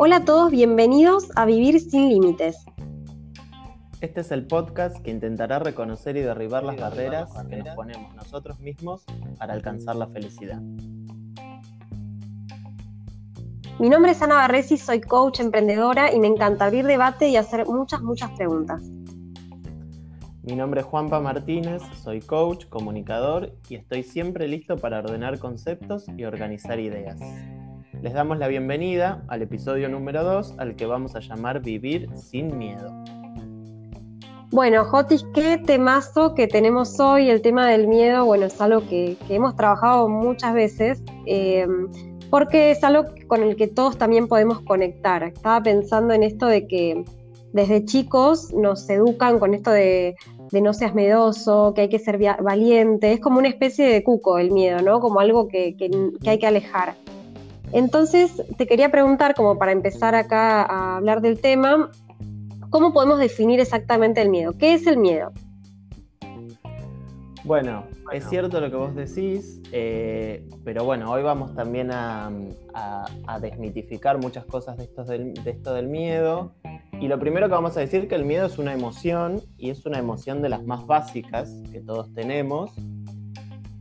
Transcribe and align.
Hola 0.00 0.18
a 0.18 0.24
todos, 0.24 0.52
bienvenidos 0.52 1.28
a 1.34 1.44
Vivir 1.44 1.80
sin 1.80 2.08
Límites. 2.08 2.64
Este 4.00 4.20
es 4.20 4.30
el 4.30 4.46
podcast 4.46 4.96
que 4.98 5.10
intentará 5.10 5.58
reconocer 5.58 6.16
y 6.16 6.20
derribar 6.20 6.62
las 6.62 6.76
barreras 6.76 7.28
que 7.50 7.56
nos 7.56 7.74
ponemos 7.74 8.14
nosotros 8.14 8.60
mismos 8.60 9.04
para 9.40 9.54
alcanzar 9.54 9.96
la 9.96 10.06
felicidad. 10.06 10.60
Mi 13.80 13.88
nombre 13.88 14.12
es 14.12 14.22
Ana 14.22 14.36
Barresi, 14.36 14.76
soy 14.76 15.00
coach 15.00 15.40
emprendedora 15.40 16.14
y 16.14 16.20
me 16.20 16.28
encanta 16.28 16.66
abrir 16.66 16.86
debate 16.86 17.30
y 17.30 17.36
hacer 17.36 17.66
muchas, 17.66 18.00
muchas 18.00 18.30
preguntas. 18.36 18.80
Mi 20.44 20.54
nombre 20.54 20.82
es 20.82 20.86
Juanpa 20.86 21.18
Martínez, 21.18 21.82
soy 22.04 22.20
coach, 22.20 22.66
comunicador 22.66 23.52
y 23.68 23.74
estoy 23.74 24.04
siempre 24.04 24.46
listo 24.46 24.76
para 24.76 25.00
ordenar 25.00 25.40
conceptos 25.40 26.06
y 26.16 26.22
organizar 26.22 26.78
ideas. 26.78 27.18
Les 28.00 28.12
damos 28.12 28.38
la 28.38 28.46
bienvenida 28.46 29.24
al 29.26 29.42
episodio 29.42 29.88
número 29.88 30.22
2 30.22 30.54
al 30.58 30.76
que 30.76 30.86
vamos 30.86 31.16
a 31.16 31.20
llamar 31.20 31.60
Vivir 31.60 32.08
sin 32.14 32.56
miedo. 32.56 32.92
Bueno, 34.52 34.84
Jotis, 34.84 35.26
qué 35.34 35.58
temazo 35.58 36.32
que 36.34 36.46
tenemos 36.46 37.00
hoy. 37.00 37.28
El 37.28 37.42
tema 37.42 37.68
del 37.68 37.88
miedo, 37.88 38.24
bueno, 38.24 38.46
es 38.46 38.60
algo 38.60 38.86
que, 38.88 39.16
hemos 39.28 39.56
trabajado 39.56 40.08
muchas 40.08 40.54
veces, 40.54 41.02
em, 41.26 41.88
porque 42.30 42.70
es 42.70 42.84
algo 42.84 43.04
con 43.26 43.42
el 43.42 43.56
que 43.56 43.66
todos 43.66 43.98
también 43.98 44.28
podemos 44.28 44.60
conectar. 44.60 45.24
Estaba 45.24 45.60
pensando 45.60 46.14
en 46.14 46.22
esto 46.22 46.46
de 46.46 46.68
que 46.68 47.04
desde 47.52 47.84
chicos 47.84 48.54
nos 48.54 48.88
educan 48.88 49.40
con 49.40 49.54
esto 49.54 49.72
de, 49.72 50.14
no 50.52 50.72
seas 50.72 50.94
miedoso, 50.94 51.74
que 51.74 51.80
hay 51.80 51.88
que 51.88 51.98
ser 51.98 52.16
valiente. 52.40 53.12
Es 53.12 53.18
como 53.18 53.40
una 53.40 53.48
especie 53.48 53.88
de 53.88 54.04
cuco 54.04 54.38
el 54.38 54.52
miedo, 54.52 54.82
¿no? 54.82 55.00
Como 55.00 55.18
algo 55.18 55.48
que 55.48 55.74
hay 56.24 56.38
que 56.38 56.46
alejar. 56.46 56.94
Entonces, 57.72 58.42
te 58.56 58.66
quería 58.66 58.90
preguntar, 58.90 59.34
como 59.34 59.58
para 59.58 59.72
empezar 59.72 60.14
acá 60.14 60.62
a 60.62 60.96
hablar 60.96 61.20
del 61.20 61.40
tema, 61.40 61.90
¿cómo 62.70 62.92
podemos 62.92 63.18
definir 63.18 63.60
exactamente 63.60 64.22
el 64.22 64.30
miedo? 64.30 64.56
¿Qué 64.56 64.74
es 64.74 64.86
el 64.86 64.96
miedo? 64.96 65.32
Bueno, 67.44 67.84
es 68.12 68.28
cierto 68.28 68.60
lo 68.60 68.70
que 68.70 68.76
vos 68.76 68.94
decís, 68.94 69.62
eh, 69.72 70.46
pero 70.64 70.84
bueno, 70.84 71.10
hoy 71.10 71.22
vamos 71.22 71.54
también 71.54 71.90
a, 71.92 72.30
desmitificar 73.40 74.18
muchas 74.18 74.44
cosas 74.44 74.76
de, 74.76 74.88
de 75.42 75.50
esto 75.50 75.74
del 75.74 75.88
miedo. 75.88 76.52
Y 77.00 77.08
lo 77.08 77.18
primero 77.18 77.46
que 77.46 77.54
vamos 77.54 77.76
a 77.76 77.80
decir 77.80 78.02
es 78.02 78.08
que 78.08 78.16
el 78.16 78.24
miedo 78.24 78.46
es 78.46 78.58
una 78.58 78.72
emoción 78.72 79.40
y 79.56 79.70
es 79.70 79.86
una 79.86 79.98
emoción 79.98 80.42
de 80.42 80.48
las 80.48 80.64
más 80.64 80.86
básicas 80.86 81.54
que 81.70 81.80
todos 81.80 82.12
tenemos 82.12 82.72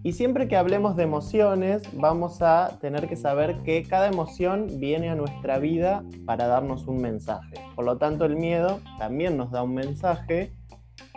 y 0.08 0.14
siempre 0.14 0.48
que 0.48 0.56
hablemos 0.56 0.96
de 0.96 1.04
emociones, 1.04 1.82
vamos 1.92 2.42
a 2.42 2.78
tener 2.80 3.10
que 3.10 3.18
saber 3.18 3.58
que 3.64 3.84
cada 3.84 4.08
emoción 4.08 4.80
viene 4.80 5.10
a 5.10 5.16
nuestra 5.16 5.60
vida 5.60 6.02
para 6.26 6.48
darnos 6.48 6.88
un 6.88 7.02
mensaje. 7.02 7.56
Por 7.76 7.84
lo 7.84 7.98
tanto, 7.98 8.24
el 8.24 8.38
miedo 8.38 8.80
también 8.98 9.36
nos 9.36 9.52
da 9.52 9.64
un 9.64 9.74
mensaje 9.74 10.54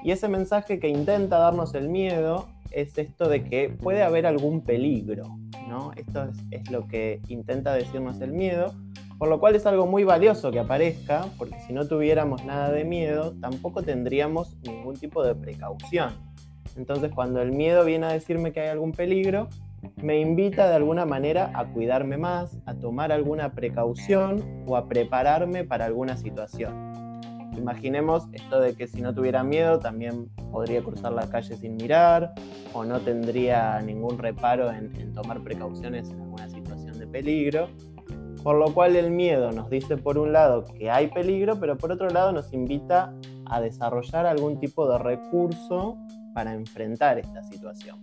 y 0.02 0.10
ese 0.10 0.27
mensaje 0.27 0.80
que 0.80 0.88
intenta 0.88 1.38
darnos 1.38 1.77
el 1.77 1.88
miedo 1.88 2.48
es 2.72 2.98
esto 2.98 3.28
de 3.28 3.44
que 3.44 3.69
puede 3.69 4.02
haber 4.02 4.27
algún 4.27 4.62
peligro, 4.62 5.38
¿no? 5.69 5.92
Esto 5.94 6.25
es, 6.25 6.38
es 6.50 6.69
lo 6.72 6.88
que 6.88 7.20
intenta 7.28 7.72
decirnos 7.75 8.20
el 8.20 8.32
miedo, 8.32 8.75
por 9.20 9.28
lo 9.28 9.38
cual 9.38 9.54
es 9.54 9.66
algo 9.66 9.86
muy 9.86 10.02
valioso 10.02 10.50
que 10.50 10.58
aparezca, 10.58 11.27
porque 11.38 11.60
si 11.60 11.72
no 11.72 11.86
tuviéramos 11.86 12.44
nada 12.44 12.72
de 12.72 12.84
miedo, 12.84 13.36
tampoco 13.41 13.84
tendríamos 13.84 14.56
ningún 14.64 14.97
tipo 14.97 15.22
de 15.22 15.36
precaución. 15.36 16.30
Entonces 16.76 17.10
cuando 17.14 17.40
el 17.42 17.52
miedo 17.52 17.84
viene 17.84 18.06
a 18.06 18.12
decirme 18.12 18.52
que 18.52 18.60
hay 18.60 18.68
algún 18.68 18.92
peligro, 18.92 19.48
me 19.96 20.20
invita 20.20 20.68
de 20.68 20.74
alguna 20.74 21.06
manera 21.06 21.50
a 21.54 21.66
cuidarme 21.66 22.19
más, 22.19 22.58
a 22.66 22.75
tomar 22.75 23.12
alguna 23.12 23.53
precaución 23.53 24.64
o 24.66 24.76
a 24.76 24.88
prepararme 24.88 25.64
para 25.64 25.86
alguna 25.86 26.16
situación. 26.16 26.91
Imaginemos 27.56 28.26
esto 28.32 28.60
de 28.60 28.75
que 28.75 28.86
si 28.86 29.00
no 29.03 29.14
tuviera 29.14 29.42
miedo 29.42 29.78
también 29.78 30.28
podría 30.50 30.82
cruzar 30.82 31.12
la 31.12 31.28
calle 31.28 31.56
sin 31.56 31.76
mirar 31.76 32.32
o 32.72 32.84
no 32.84 33.00
tendría 33.00 33.80
ningún 33.80 34.19
reparo 34.19 34.70
en, 34.70 34.94
en 34.98 35.12
tomar 35.12 35.42
precauciones 35.42 36.10
en 36.10 36.20
alguna 36.20 36.48
situación 36.48 36.98
de 36.98 37.06
peligro. 37.06 37.69
Por 38.42 38.56
lo 38.56 38.72
cual 38.72 38.97
el 38.97 39.10
miedo 39.10 39.53
nos 39.53 39.69
dice 39.69 39.98
por 39.98 40.16
un 40.16 40.32
lado 40.32 40.64
que 40.64 40.91
hay 40.91 41.09
peligro, 41.09 41.60
pero 41.60 41.76
por 41.76 41.92
otro 41.92 42.09
lado 42.09 42.32
nos 42.32 42.53
invita 42.54 43.12
a 43.44 43.60
desarrollar 43.60 44.25
algún 44.25 44.59
tipo 44.59 44.91
de 44.91 44.97
recurso 44.98 45.98
para 46.34 46.54
enfrentar 46.54 47.18
esta 47.18 47.42
situación. 47.42 47.98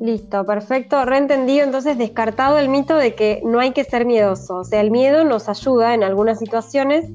Listo, 0.00 0.44
perfecto, 0.44 1.04
reentendido. 1.04 1.64
Entonces, 1.64 1.96
descartado 1.96 2.58
el 2.58 2.68
mito 2.68 2.96
de 2.96 3.14
que 3.14 3.40
no 3.44 3.60
hay 3.60 3.72
que 3.72 3.84
ser 3.84 4.04
miedoso. 4.04 4.56
O 4.56 4.64
sea, 4.64 4.80
el 4.80 4.90
miedo 4.90 5.24
nos 5.24 5.48
ayuda 5.48 5.94
en 5.94 6.02
algunas 6.02 6.38
situaciones 6.38 7.10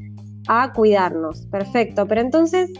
a 0.47 0.73
cuidarnos. 0.73 1.45
Perfecto, 1.47 2.07
pero 2.07 2.21
entonces 2.21 2.71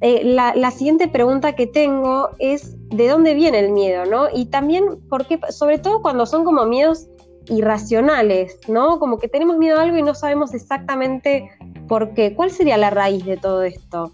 eh, 0.00 0.22
la, 0.24 0.70
siguiente 0.70 1.08
pregunta 1.08 1.54
que 1.54 1.66
tengo 1.66 2.30
es 2.38 2.76
de 2.90 3.08
dónde 3.08 3.34
viene 3.34 3.60
el 3.60 3.72
miedo, 3.72 4.04
¿no? 4.04 4.26
Y 4.34 4.46
también, 4.46 4.84
porque, 5.08 5.40
sobre 5.50 5.78
todo 5.78 6.02
cuando 6.02 6.26
son 6.26 6.44
como 6.44 6.66
miedos 6.66 7.06
irracionales, 7.48 8.58
¿no? 8.68 8.98
Como 8.98 9.18
que 9.18 9.28
tenemos 9.28 9.56
miedo 9.56 9.78
a 9.78 9.82
algo 9.82 9.96
y 9.96 10.02
no 10.02 10.14
sabemos 10.14 10.52
exactamente 10.52 11.48
por 11.88 12.12
qué. 12.12 12.34
¿Cuál 12.34 12.50
sería 12.50 12.76
la 12.76 12.90
raíz 12.90 13.24
de 13.24 13.36
todo 13.36 13.62
esto? 13.62 14.12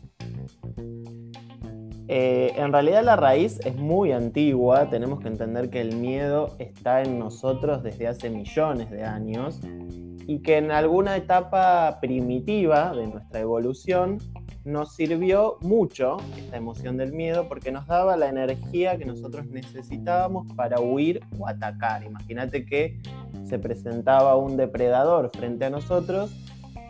Eh, 2.12 2.54
en 2.56 2.72
realidad 2.72 3.04
la 3.04 3.14
raíz 3.14 3.60
es 3.64 3.76
muy 3.76 4.10
antigua, 4.10 4.90
tenemos 4.90 5.20
que 5.20 5.28
entender 5.28 5.70
que 5.70 5.80
el 5.80 5.94
miedo 5.94 6.56
está 6.58 7.02
en 7.02 7.20
nosotros 7.20 7.84
desde 7.84 8.08
hace 8.08 8.30
millones 8.30 8.90
de 8.90 9.04
años 9.04 9.60
y 10.26 10.40
que 10.40 10.56
en 10.56 10.72
alguna 10.72 11.16
etapa 11.16 12.00
primitiva 12.00 12.92
de 12.96 13.06
nuestra 13.06 13.38
evolución 13.38 14.18
nos 14.64 14.96
sirvió 14.96 15.58
mucho 15.60 16.16
esta 16.36 16.56
emoción 16.56 16.96
del 16.96 17.12
miedo 17.12 17.46
porque 17.46 17.70
nos 17.70 17.86
daba 17.86 18.16
la 18.16 18.28
energía 18.28 18.98
que 18.98 19.04
nosotros 19.04 19.46
necesitábamos 19.46 20.52
para 20.54 20.80
huir 20.80 21.20
o 21.38 21.46
atacar. 21.46 22.02
Imagínate 22.02 22.66
que 22.66 23.00
se 23.44 23.60
presentaba 23.60 24.34
un 24.34 24.56
depredador 24.56 25.30
frente 25.32 25.66
a 25.66 25.70
nosotros 25.70 26.34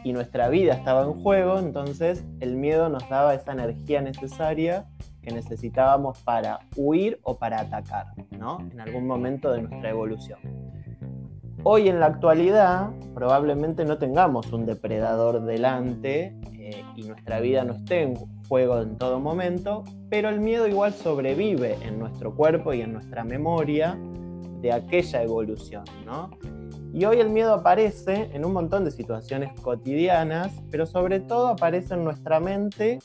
y 0.03 0.15
nuestra 0.15 0.49
vida 0.49 0.73
estaba 0.73 1.03
en 1.03 1.13
juego, 1.23 1.59
entonces 1.59 2.25
el 2.41 2.57
miedo 2.57 2.89
nos 2.89 3.07
daba 3.11 3.35
esa 3.35 3.53
energía 3.53 4.01
necesaria 4.01 4.87
que 5.23 5.33
necesitábamos 5.33 6.19
para 6.23 6.61
huir 6.77 7.19
o 7.23 7.39
para 7.39 7.61
atacar, 7.61 8.07
¿no? 8.31 8.61
En 8.73 8.81
algún 8.81 9.07
momento 9.07 9.53
de 9.53 9.63
nuestra 9.63 9.91
evolución. 9.91 10.39
Hoy 11.63 11.89
en 11.89 12.01
la 12.01 12.07
actualidad 12.07 12.91
probablemente 13.15 13.85
no 13.85 13.99
tengamos 13.99 14.51
un 14.53 14.65
depredador 14.65 15.43
delante 15.45 16.35
eh, 16.55 16.83
y 16.97 17.03
nuestra 17.03 17.41
vida 17.41 17.65
no 17.65 17.75
esté 17.75 18.03
en 18.03 18.15
juego 18.49 18.81
en 18.81 18.97
todo 18.97 19.21
momento, 19.21 19.85
pero 20.09 20.31
el 20.31 20.41
miedo 20.41 20.67
igual 20.67 20.95
sobrevive 20.95 21.77
en 21.83 21.99
nuestro 21.99 22.35
cuerpo 22.35 22.73
y 22.73 22.81
en 22.81 22.95
nuestra 22.95 23.25
memoria 23.25 23.99
de 24.63 24.73
aquella 24.73 25.23
evolución, 25.23 25.85
¿no? 26.07 26.31
Y 26.93 27.05
hoy 27.05 27.21
el 27.21 27.31
miedo 27.31 27.55
aparece 27.55 28.31
en 28.33 28.45
un 28.45 28.53
montón 28.53 28.85
de 28.85 28.91
situaciones 28.91 29.53
cotidianas, 29.61 30.53
pero 30.71 30.87
sobre 30.87 31.21
todo 31.21 31.49
aparece 31.49 31.95
en 31.95 32.05
nuestra 32.05 32.41
mente 32.41 32.99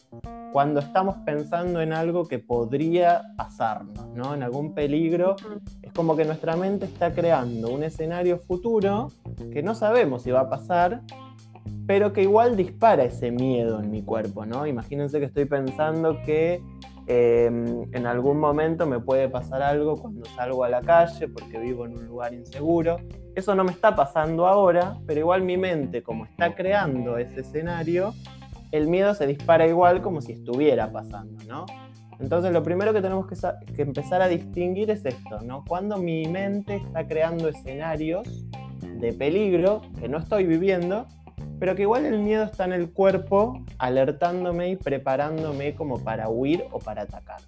cuando 0.51 0.79
estamos 0.79 1.18
pensando 1.25 1.81
en 1.81 1.94
algo 1.94 2.28
que 2.28 2.40
podría 2.40 3.34
pasarnos, 3.38 4.07
¿no? 4.16 4.34
En 4.34 4.41
algún 4.41 4.74
peligro. 4.74 5.35
Es 5.81 5.91
como 5.94 6.16
que 6.16 6.25
nuestra 6.25 6.56
mente 6.56 6.85
está 6.85 7.13
creando 7.13 7.69
un 7.69 7.84
escenario 7.84 8.40
futuro 8.40 9.12
que 9.51 9.62
no 9.62 9.75
sabemos 9.75 10.24
si 10.24 10.31
va 10.31 10.41
a 10.41 10.50
pasar, 10.50 11.01
pero 11.88 12.14
que 12.14 12.24
igual 12.24 12.56
dispara 12.56 13.03
ese 13.03 13.31
miedo 13.31 13.80
en 13.80 13.92
mi 13.92 14.03
cuerpo, 14.03 14.46
¿no? 14.46 14.66
Imagínense 14.66 15.20
que 15.20 15.26
estoy 15.26 15.46
pensando 15.46 16.22
que 16.24 16.62
em, 17.07 17.84
en 17.94 18.07
algún 18.07 18.39
momento 18.39 18.86
me 18.86 19.00
puede 19.00 19.30
pasar 19.30 19.62
algo 19.62 19.95
cuando 19.98 20.25
salgo 20.36 20.63
a 20.63 20.69
la 20.69 20.81
calle 20.81 21.28
porque 21.28 21.60
vivo 21.60 21.86
en 21.86 21.98
un 21.98 22.06
lugar 22.07 22.34
inseguro. 22.34 22.98
Eso 23.36 23.54
no 23.54 23.63
me 23.63 23.72
está 23.72 23.95
pasando 23.95 24.48
ahora, 24.48 24.98
pero 25.06 25.19
igual 25.19 25.44
mi 25.44 25.57
mente, 25.57 26.01
como 26.01 26.25
está 26.25 26.56
creando 26.56 27.18
ese 27.18 27.42
escenario, 27.42 28.13
el 28.72 28.88
miedo 28.88 29.13
se 29.13 29.28
dispara 29.28 29.68
igual 29.68 30.01
como 30.01 30.22
si 30.22 30.34
estuviera 30.34 30.92
pasando, 30.92 31.44
¿no? 31.48 31.66
Entonces 32.19 32.51
lo 32.51 32.63
primero 32.63 32.94
que 32.94 33.01
tenemos 33.01 33.28
que, 33.28 33.81
empezar 33.81 34.22
a 34.22 34.28
distinguir 34.28 34.89
es 34.89 35.06
esto, 35.06 35.42
¿no? 35.42 35.63
Cuando 35.68 35.98
mi 35.98 36.25
mente 36.28 36.78
está 36.78 37.06
creando 37.07 37.50
escenarios 37.50 38.45
de 39.00 39.13
peligro 39.13 39.81
que 40.00 40.07
no 40.07 40.18
estoy 40.18 40.45
viviendo, 40.45 41.07
pero 41.60 41.75
que 41.75 41.84
igual 41.84 42.06
el 42.06 42.19
miedo 42.19 42.44
está 42.44 42.66
en 42.66 42.74
el 42.74 42.90
cuerpo 42.90 43.62
alertándome 43.78 44.69
y 44.69 44.75
preparándome 44.75 45.75
como 45.75 46.00
para 46.00 46.30
huir 46.30 46.66
o 46.72 46.80
para 46.80 47.04
atacar. 47.04 47.42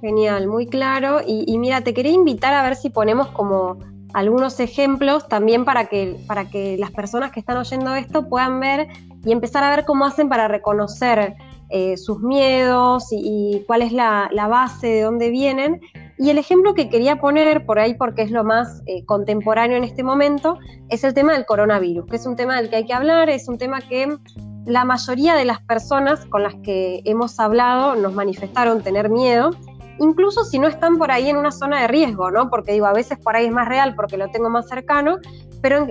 Genial, 0.00 0.48
muy 0.48 0.66
claro. 0.66 1.20
Y, 1.26 1.56
mira, 1.58 1.80
te 1.80 1.94
quería 1.94 2.12
invitar 2.12 2.54
a 2.54 2.62
ver 2.62 2.76
si 2.76 2.90
ponemos 2.90 3.28
como 3.28 3.78
algunos 4.12 4.60
ejemplos 4.60 5.28
también 5.28 5.64
para 5.64 5.86
que, 5.86 6.16
para 6.26 6.44
que 6.48 6.76
las 6.78 6.90
personas 6.90 7.32
que 7.32 7.40
están 7.40 7.56
oyendo 7.56 7.94
esto 7.94 8.28
puedan 8.28 8.60
ver 8.60 8.88
y 9.24 9.32
empezar 9.32 9.64
a 9.64 9.70
ver 9.74 9.84
cómo 9.84 10.04
hacen 10.04 10.28
para 10.28 10.46
reconocer 10.46 11.34
eh, 11.70 11.96
sus 11.96 12.20
miedos 12.20 13.08
y, 13.10 13.64
cuál 13.66 13.82
es 13.82 13.92
la, 13.92 14.28
base 14.48 14.88
de 14.88 15.02
dónde 15.02 15.30
vienen. 15.30 15.80
Y 16.16 16.30
el 16.30 16.38
ejemplo 16.38 16.74
que 16.74 16.88
quería 16.88 17.16
poner 17.16 17.66
por 17.66 17.78
ahí, 17.78 17.94
porque 17.94 18.22
es 18.22 18.30
lo 18.30 18.44
más 18.44 18.82
eh, 18.86 19.04
contemporáneo 19.04 19.76
en 19.76 19.84
este 19.84 20.02
momento, 20.02 20.58
es 20.88 21.02
el 21.02 21.12
tema 21.12 21.32
del 21.32 21.44
coronavirus, 21.44 22.06
que 22.06 22.16
es 22.16 22.26
un 22.26 22.36
tema 22.36 22.56
del 22.56 22.70
que 22.70 22.76
hay 22.76 22.86
que 22.86 22.94
hablar, 22.94 23.28
es 23.30 23.48
un 23.48 23.58
tema 23.58 23.80
que 23.80 24.16
la 24.64 24.84
mayoría 24.84 25.34
de 25.34 25.44
las 25.44 25.60
personas 25.60 26.24
con 26.26 26.42
las 26.42 26.54
que 26.62 27.02
hemos 27.04 27.38
hablado 27.40 27.96
nos 27.96 28.14
manifestaron 28.14 28.82
tener 28.82 29.10
miedo, 29.10 29.50
incluso 29.98 30.44
si 30.44 30.58
no 30.58 30.68
están 30.68 30.98
por 30.98 31.10
ahí 31.10 31.28
en 31.28 31.36
una 31.36 31.52
zona 31.52 31.82
de 31.82 31.88
riesgo, 31.88 32.30
¿no? 32.30 32.48
Porque 32.48 32.72
digo, 32.72 32.86
a 32.86 32.92
veces 32.92 33.18
por 33.18 33.36
ahí 33.36 33.46
es 33.46 33.52
más 33.52 33.68
real 33.68 33.94
porque 33.94 34.16
lo 34.16 34.28
tengo 34.28 34.48
más 34.50 34.68
cercano, 34.68 35.18
pero 35.60 35.86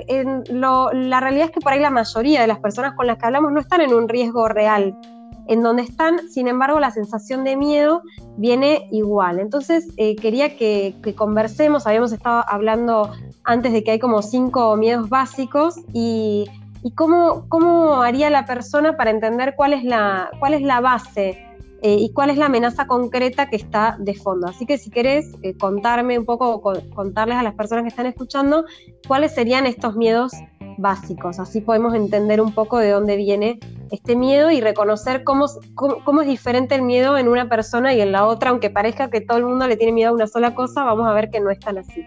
la 0.51 1.19
realidad 1.19 1.45
es 1.45 1.51
que 1.51 1.59
por 1.59 1.73
ahí 1.73 1.79
la 1.79 1.89
mayoría 1.89 2.41
de 2.41 2.47
las 2.47 2.59
personas 2.59 2.93
con 2.93 3.07
las 3.07 3.17
que 3.17 3.25
hablamos 3.25 3.51
no 3.51 3.59
están 3.59 3.81
en 3.81 3.93
un 3.93 4.07
riesgo 4.07 4.47
real. 4.47 4.95
En 5.47 5.61
donde 5.61 5.83
están, 5.83 6.29
sin 6.29 6.47
embargo, 6.47 6.79
la 6.79 6.91
sensación 6.91 7.43
de 7.43 7.55
miedo 7.55 8.01
viene 8.37 8.87
igual. 8.91 9.39
Entonces, 9.39 9.87
eh, 9.97 10.15
quería 10.15 10.55
que, 10.57 10.95
conversemos, 11.15 11.85
habíamos 11.85 12.11
estado 12.11 12.43
hablando 12.47 13.11
antes 13.43 13.73
de 13.73 13.83
que 13.83 13.91
hay 13.91 13.99
como 13.99 14.21
cinco 14.21 14.75
miedos 14.77 15.09
básicos 15.09 15.75
y, 15.93 16.45
cómo, 16.95 17.45
cómo 17.49 18.01
haría 18.01 18.29
la 18.29 18.45
persona 18.45 18.95
para 18.95 19.11
entender 19.11 19.55
cuál 19.55 19.73
es 19.73 19.83
la, 19.83 20.31
cuál 20.39 20.53
es 20.53 20.61
la 20.61 20.79
base 20.81 21.39
eh, 21.85 21.97
y 21.99 22.13
cuál 22.13 22.29
es 22.29 22.37
la 22.37 22.45
amenaza 22.45 22.87
concreta 22.87 23.49
que 23.49 23.57
está 23.57 23.97
de 23.99 24.15
fondo. 24.15 24.47
Así 24.47 24.65
que 24.65 24.77
si 24.77 24.89
querés 24.89 25.33
eh, 25.41 25.57
contarme 25.57 26.17
un 26.17 26.23
poco, 26.23 26.61
contarles 26.95 27.35
a 27.35 27.43
las 27.43 27.55
personas 27.55 27.83
que 27.83 27.89
están 27.89 28.05
escuchando 28.05 28.63
cuáles 29.05 29.33
serían 29.35 29.65
estos 29.65 29.97
miedos 29.97 30.31
básicos. 30.77 31.39
Así 31.39 31.61
podemos 31.61 31.93
entender 31.95 32.41
un 32.41 32.53
poco 32.53 32.77
de 32.77 32.91
dónde 32.91 33.15
viene 33.15 33.59
este 33.91 34.15
miedo 34.15 34.51
y 34.51 34.61
reconocer 34.61 35.23
cómo, 35.23 35.45
cómo, 35.75 36.21
es 36.21 36.27
diferente 36.27 36.75
el 36.75 36.81
miedo 36.81 37.17
en 37.17 37.27
una 37.27 37.49
persona 37.49 37.93
y 37.93 38.01
en 38.01 38.11
la 38.11 38.25
otra, 38.25 38.49
aunque 38.49 38.69
parezca 38.69 39.09
que 39.09 39.21
todo 39.21 39.37
el 39.37 39.45
mundo 39.45 39.67
le 39.67 39.77
tiene 39.77 39.93
miedo 39.93 40.09
a 40.09 40.13
una 40.13 40.27
sola 40.27 40.55
cosa, 40.55 40.83
vamos 40.83 41.07
a 41.07 41.13
ver 41.13 41.29
que 41.29 41.39
no 41.39 41.51
es 41.51 41.59
tan 41.59 41.77
así. 41.77 42.05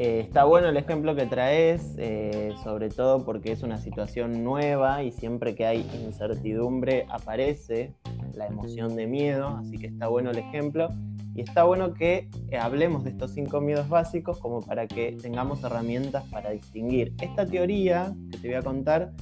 Eh, 0.00 0.20
está 0.20 0.44
bueno 0.44 0.68
el 0.68 0.76
ejemplo 0.76 1.16
que 1.16 1.26
traes, 1.26 1.94
eh, 1.98 2.54
sobre 2.62 2.88
todo 2.88 3.24
porque 3.24 3.50
es 3.50 3.64
una 3.64 3.78
situación 3.78 4.44
nueva 4.44 5.02
y 5.02 5.10
siempre 5.10 5.56
que 5.56 5.66
hay 5.66 5.90
incertidumbre 6.04 7.04
aparece 7.10 7.94
la 8.32 8.46
emoción 8.46 8.94
de 8.94 9.08
miedo, 9.08 9.48
así 9.60 9.76
que 9.76 9.88
está 9.88 10.06
bueno 10.06 10.30
el 10.30 10.38
ejemplo. 10.38 10.90
Y 11.38 11.42
está 11.42 11.62
bueno 11.62 11.94
que 11.94 12.28
eh, 12.50 12.58
hablemos 12.58 13.04
de 13.04 13.10
estos 13.10 13.30
cinco 13.30 13.60
miedos 13.60 13.88
básicos 13.88 14.40
como 14.40 14.60
para 14.60 14.88
que 14.88 15.16
tengamos 15.22 15.62
herramientas 15.62 16.24
para 16.32 16.50
distinguir. 16.50 17.14
Esta 17.22 17.46
teoría 17.46 18.12
que 18.32 18.38
te 18.38 18.48
voy 18.48 18.56
a 18.56 18.62
contar 18.62 19.12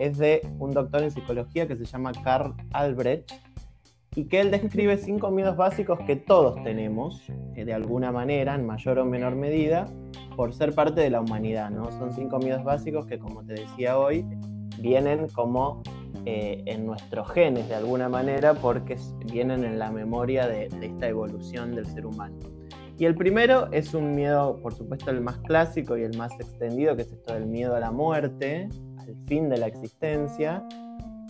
es 0.00 0.16
de 0.16 0.40
un 0.58 0.70
doctor 0.70 1.02
en 1.02 1.10
psicología 1.10 1.68
que 1.68 1.76
se 1.76 1.84
llama 1.84 2.12
Carl 2.24 2.54
Albrecht 2.72 3.30
y 4.14 4.24
que 4.24 4.40
él 4.40 4.50
describe 4.50 4.96
cinco 4.96 5.30
miedos 5.30 5.58
básicos 5.58 5.98
que 6.06 6.16
todos 6.16 6.62
tenemos, 6.64 7.22
de 7.54 7.74
alguna 7.74 8.10
manera, 8.10 8.54
en 8.54 8.64
mayor 8.64 8.98
o 8.98 9.04
menor 9.04 9.36
medida, 9.36 9.84
por 10.34 10.54
ser 10.54 10.74
parte 10.74 11.02
de 11.02 11.10
la 11.10 11.20
humanidad, 11.20 11.68
¿no? 11.68 11.92
Son 11.92 12.10
cinco 12.10 12.38
miedos 12.38 12.64
básicos 12.64 13.04
que, 13.04 13.18
como 13.18 13.44
te 13.44 13.52
decía 13.52 13.98
hoy, 13.98 14.24
vienen 14.78 15.28
como 15.28 15.82
eh, 16.24 16.62
en 16.66 16.86
nuestros 16.86 17.30
genes 17.30 17.68
de 17.68 17.76
alguna 17.76 18.08
manera 18.08 18.54
porque 18.54 18.96
vienen 19.26 19.64
en 19.64 19.78
la 19.78 19.92
memoria 19.92 20.48
de, 20.48 20.68
esta 20.82 21.06
evolución 21.06 21.74
del 21.74 21.86
ser 21.86 22.04
humano. 22.04 22.36
Y 22.98 23.04
el 23.04 23.14
primero 23.14 23.70
es 23.72 23.94
un 23.94 24.14
miedo, 24.14 24.58
por 24.60 24.74
supuesto, 24.74 25.10
el 25.10 25.20
más 25.20 25.38
clásico 25.38 25.96
y 25.96 26.02
el 26.02 26.16
más 26.16 26.32
extendido, 26.40 26.96
que 26.96 27.02
es 27.02 27.12
esto 27.12 27.34
del 27.34 27.46
miedo 27.46 27.76
a 27.76 27.80
la 27.80 27.92
muerte, 27.92 28.68
al 28.98 29.14
fin 29.26 29.48
de 29.48 29.58
la 29.58 29.68
existencia, 29.68 30.64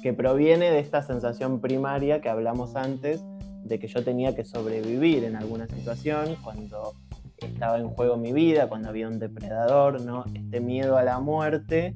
que 0.00 0.14
proviene 0.14 0.70
de 0.70 0.78
esta 0.78 1.02
sensación 1.02 1.60
primaria 1.60 2.22
que 2.22 2.30
hablamos 2.30 2.74
antes, 2.74 3.22
de 3.64 3.78
que 3.78 3.88
yo 3.88 4.02
tenía 4.02 4.34
que 4.34 4.44
sobrevivir 4.46 5.24
en 5.24 5.36
alguna 5.36 5.66
situación 5.66 6.36
cuando 6.42 6.94
estaba 7.36 7.78
en 7.78 7.88
juego 7.88 8.16
mi 8.16 8.32
vida, 8.32 8.68
cuando 8.68 8.88
había 8.88 9.08
un 9.08 9.18
depredador, 9.18 10.00
¿no? 10.00 10.24
Este 10.32 10.60
miedo 10.60 10.96
a 10.96 11.02
la 11.02 11.18
muerte 11.20 11.94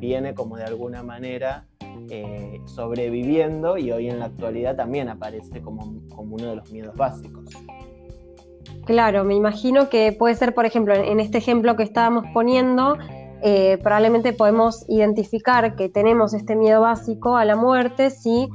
viene 0.00 0.34
como 0.34 0.56
de 0.56 0.64
alguna 0.64 1.02
manera 1.02 1.66
eh, 2.08 2.60
sobreviviendo 2.64 3.76
y 3.78 3.92
hoy 3.92 4.08
en 4.08 4.18
la 4.18 4.26
actualidad 4.26 4.76
también 4.76 5.08
aparece 5.08 5.60
como, 5.60 6.00
como 6.14 6.36
uno 6.36 6.50
de 6.50 6.56
los 6.56 6.70
miedos 6.70 6.96
básicos. 6.96 7.44
Claro, 8.86 9.24
me 9.24 9.34
imagino 9.34 9.88
que 9.88 10.12
puede 10.12 10.34
ser, 10.34 10.54
por 10.54 10.66
ejemplo, 10.66 10.94
en 10.94 11.20
este 11.20 11.38
ejemplo 11.38 11.76
que 11.76 11.82
estábamos 11.82 12.24
poniendo, 12.32 12.96
eh, 13.42 13.78
probablemente 13.82 14.32
podemos 14.32 14.84
identificar 14.88 15.76
que 15.76 15.88
tenemos 15.88 16.34
este 16.34 16.56
miedo 16.56 16.80
básico 16.80 17.36
a 17.36 17.44
la 17.44 17.56
muerte 17.56 18.10
si, 18.10 18.48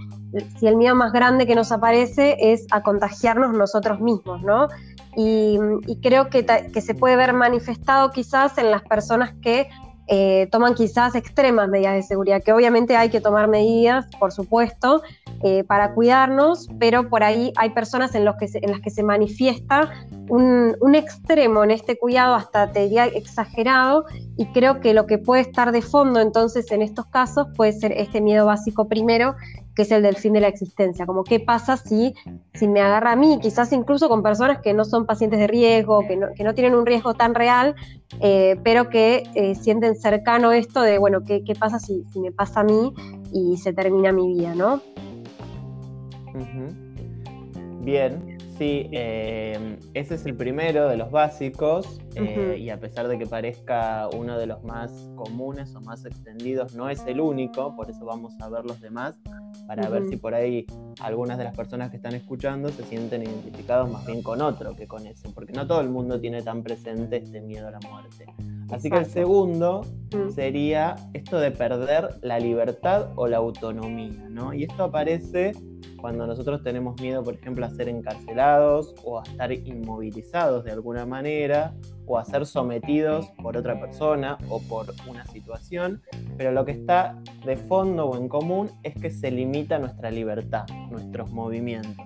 si 0.58 0.68
el 0.68 0.76
miedo 0.76 0.96
más 0.96 1.14
grande 1.14 1.48
que 1.48 1.56
nos 1.56 1.72
aparece 1.72 2.36
es 2.40 2.66
a 2.72 2.82
contagiarnos 2.82 3.54
nosotros 3.54 4.02
mismos, 4.02 4.42
¿no? 4.42 4.68
y, 5.16 6.00
creo 6.02 6.30
que, 6.30 6.46
se 6.82 6.96
puede 6.96 7.16
ver 7.16 7.34
manifestado 7.34 8.12
quizás 8.12 8.58
en 8.58 8.72
las 8.72 8.84
personas 8.84 9.34
que 9.42 9.70
eh, 10.08 10.48
toman 10.52 10.76
quizás 10.76 11.16
extremas 11.16 11.68
medidas 11.70 11.96
de 11.96 12.04
seguridad, 12.04 12.44
que 12.44 12.54
obviamente 12.54 12.96
hay 12.96 13.10
que 13.10 13.22
tomar 13.22 13.48
medidas, 13.48 14.06
por 14.20 14.32
supuesto, 14.32 15.02
eh, 15.44 15.64
para 15.64 15.94
cuidarnos, 15.94 16.70
pero 16.80 17.10
por 17.10 17.24
ahí 17.24 17.52
hay 17.56 17.72
personas 17.72 18.14
en, 18.16 18.26
que 18.40 18.48
en 18.54 18.72
las 18.72 18.82
que 18.82 18.90
se 18.90 19.04
manifiesta 19.04 19.92
un, 20.30 20.76
un, 20.80 20.96
extremo 20.96 21.64
en 21.64 21.72
este 21.72 21.98
cuidado, 21.98 22.36
hasta 22.36 22.72
te 22.72 22.82
diría 22.82 23.06
exagerado, 23.06 24.06
y 24.38 24.46
creo 24.48 24.80
que 24.80 24.94
lo 24.94 25.06
que 25.08 25.18
puede 25.18 25.42
estar 25.42 25.72
de 25.72 25.82
fondo 25.82 26.20
entonces 26.20 26.72
en 26.72 26.82
estos 26.82 27.06
casos 27.08 27.48
puede 27.56 27.74
ser 27.74 27.92
este 27.92 28.22
miedo 28.22 28.46
básico 28.46 28.88
primero, 28.88 29.36
que 29.76 29.82
es 29.82 29.92
el 29.92 30.04
del 30.04 30.16
fin 30.16 30.34
de 30.34 30.40
la 30.40 30.48
existencia, 30.48 31.06
como 31.06 31.24
qué 31.24 31.40
pasa 31.40 31.78
si, 31.78 32.16
si 32.54 32.68
me 32.68 32.82
agarra 32.82 33.12
a 33.12 33.16
mí, 33.16 33.40
quizás 33.42 33.72
incluso 33.74 34.08
con 34.08 34.24
personas 34.24 34.60
que 34.62 34.74
no 34.74 34.86
son 34.86 35.06
pacientes 35.06 35.40
de 35.40 35.48
riesgo, 35.48 36.08
que 36.08 36.16
no, 36.16 36.28
que 36.34 36.44
no 36.44 36.54
tienen 36.54 36.76
un 36.76 36.86
riesgo 36.86 37.14
tan 37.14 37.36
real, 37.36 37.76
eh, 38.20 38.56
pero 38.64 38.90
que 38.90 39.24
eh, 39.36 39.56
sienten 39.56 39.96
cercano 39.96 40.52
esto 40.52 40.82
de, 40.82 40.98
bueno, 40.98 41.24
qué, 41.24 41.44
qué 41.44 41.56
pasa 41.56 41.80
si, 41.80 42.04
si, 42.12 42.20
me 42.20 42.32
pasa 42.32 42.62
a 42.62 42.64
mí 42.64 42.94
y 43.34 43.58
se 43.58 43.74
termina 43.74 44.12
mi 44.12 44.28
vida, 44.28 44.56
¿no? 44.56 44.82
Bien, 47.82 48.36
Sí, 48.58 48.88
eh, 48.94 49.78
ese 49.94 50.16
es 50.16 50.26
el 50.26 50.34
primero 50.34 50.88
de 50.88 50.96
los 50.96 51.12
básicos 51.12 52.00
y 52.58 52.70
a 52.70 52.80
pesar 52.80 53.10
de 53.10 53.18
que 53.18 53.26
parezca 53.26 54.08
uno 54.16 54.38
de 54.38 54.48
los 54.48 54.64
más 54.64 54.92
comunes 55.16 55.76
o 55.76 55.82
más 55.82 56.06
extendidos, 56.06 56.74
no 56.74 56.90
es 56.90 57.06
el 57.06 57.20
único, 57.20 57.76
por 57.76 57.90
eso 57.90 58.06
vamos 58.06 58.34
a 58.40 58.48
ver 58.48 58.64
los 58.64 58.80
demás 58.80 59.20
para 59.68 59.90
ver 59.90 60.06
si 60.10 60.18
por 60.18 60.34
ahí 60.34 60.66
algunas 61.02 61.38
de 61.38 61.44
las 61.44 61.56
personas 61.56 61.90
que 61.90 61.98
están 61.98 62.14
escuchando 62.14 62.70
se 62.70 62.84
sienten 62.84 63.24
identificados 63.24 63.90
más 63.90 64.06
bien 64.06 64.22
con 64.22 64.42
otro 64.42 64.76
que 64.76 64.88
con 64.88 65.06
ese, 65.08 65.30
porque 65.30 65.54
no 65.54 65.66
todo 65.66 65.82
el 65.82 65.90
mundo 65.90 66.20
tiene 66.20 66.42
tan 66.42 66.64
presente 66.64 67.18
este 67.18 67.42
miedo 67.42 67.68
a 67.68 67.72
la 67.72 67.80
muerte. 67.80 68.26
Así 68.72 68.90
que 68.90 68.98
el 68.98 69.06
segundo 69.06 69.82
mm. 70.14 70.32
sería 70.32 70.96
esto 71.14 71.40
de 71.40 71.52
perder 71.52 72.18
la 72.22 72.40
libertad 72.40 73.10
o 73.16 73.28
la 73.28 73.38
autonomía, 73.38 74.28
¿no? 74.30 74.54
Y 74.54 74.64
esto 74.64 74.86
aparece 74.86 75.54
cuando 76.02 76.28
nosotros 76.28 76.62
tenemos 76.64 77.00
miedo, 77.02 77.24
por 77.24 77.36
ejemplo, 77.36 77.66
a 77.66 77.70
ser 77.70 77.90
encarcelados 77.90 78.94
o 79.04 79.20
a 79.20 79.24
estar 79.24 79.52
inmovilizados 79.52 80.64
de 80.64 80.72
alguna 80.72 81.06
manera 81.06 81.74
o 82.06 82.18
a 82.18 82.26
ser 82.26 82.46
sometidos 82.46 83.28
por 83.42 83.58
otra 83.58 83.80
persona 83.80 84.38
o 84.50 84.62
por 84.62 84.94
una 85.10 85.26
situación, 85.26 86.02
pero 86.38 86.52
lo 86.52 86.66
que 86.66 86.74
está 86.74 87.20
de 87.46 87.56
fondo 87.56 88.06
o 88.06 88.18
en 88.18 88.30
común 88.30 88.70
es 88.84 88.94
que 88.96 89.10
se 89.10 89.32
limita 89.32 89.80
nuestra 89.80 90.12
libertad, 90.12 90.66
nuestros 90.92 91.32
movimientos. 91.32 92.06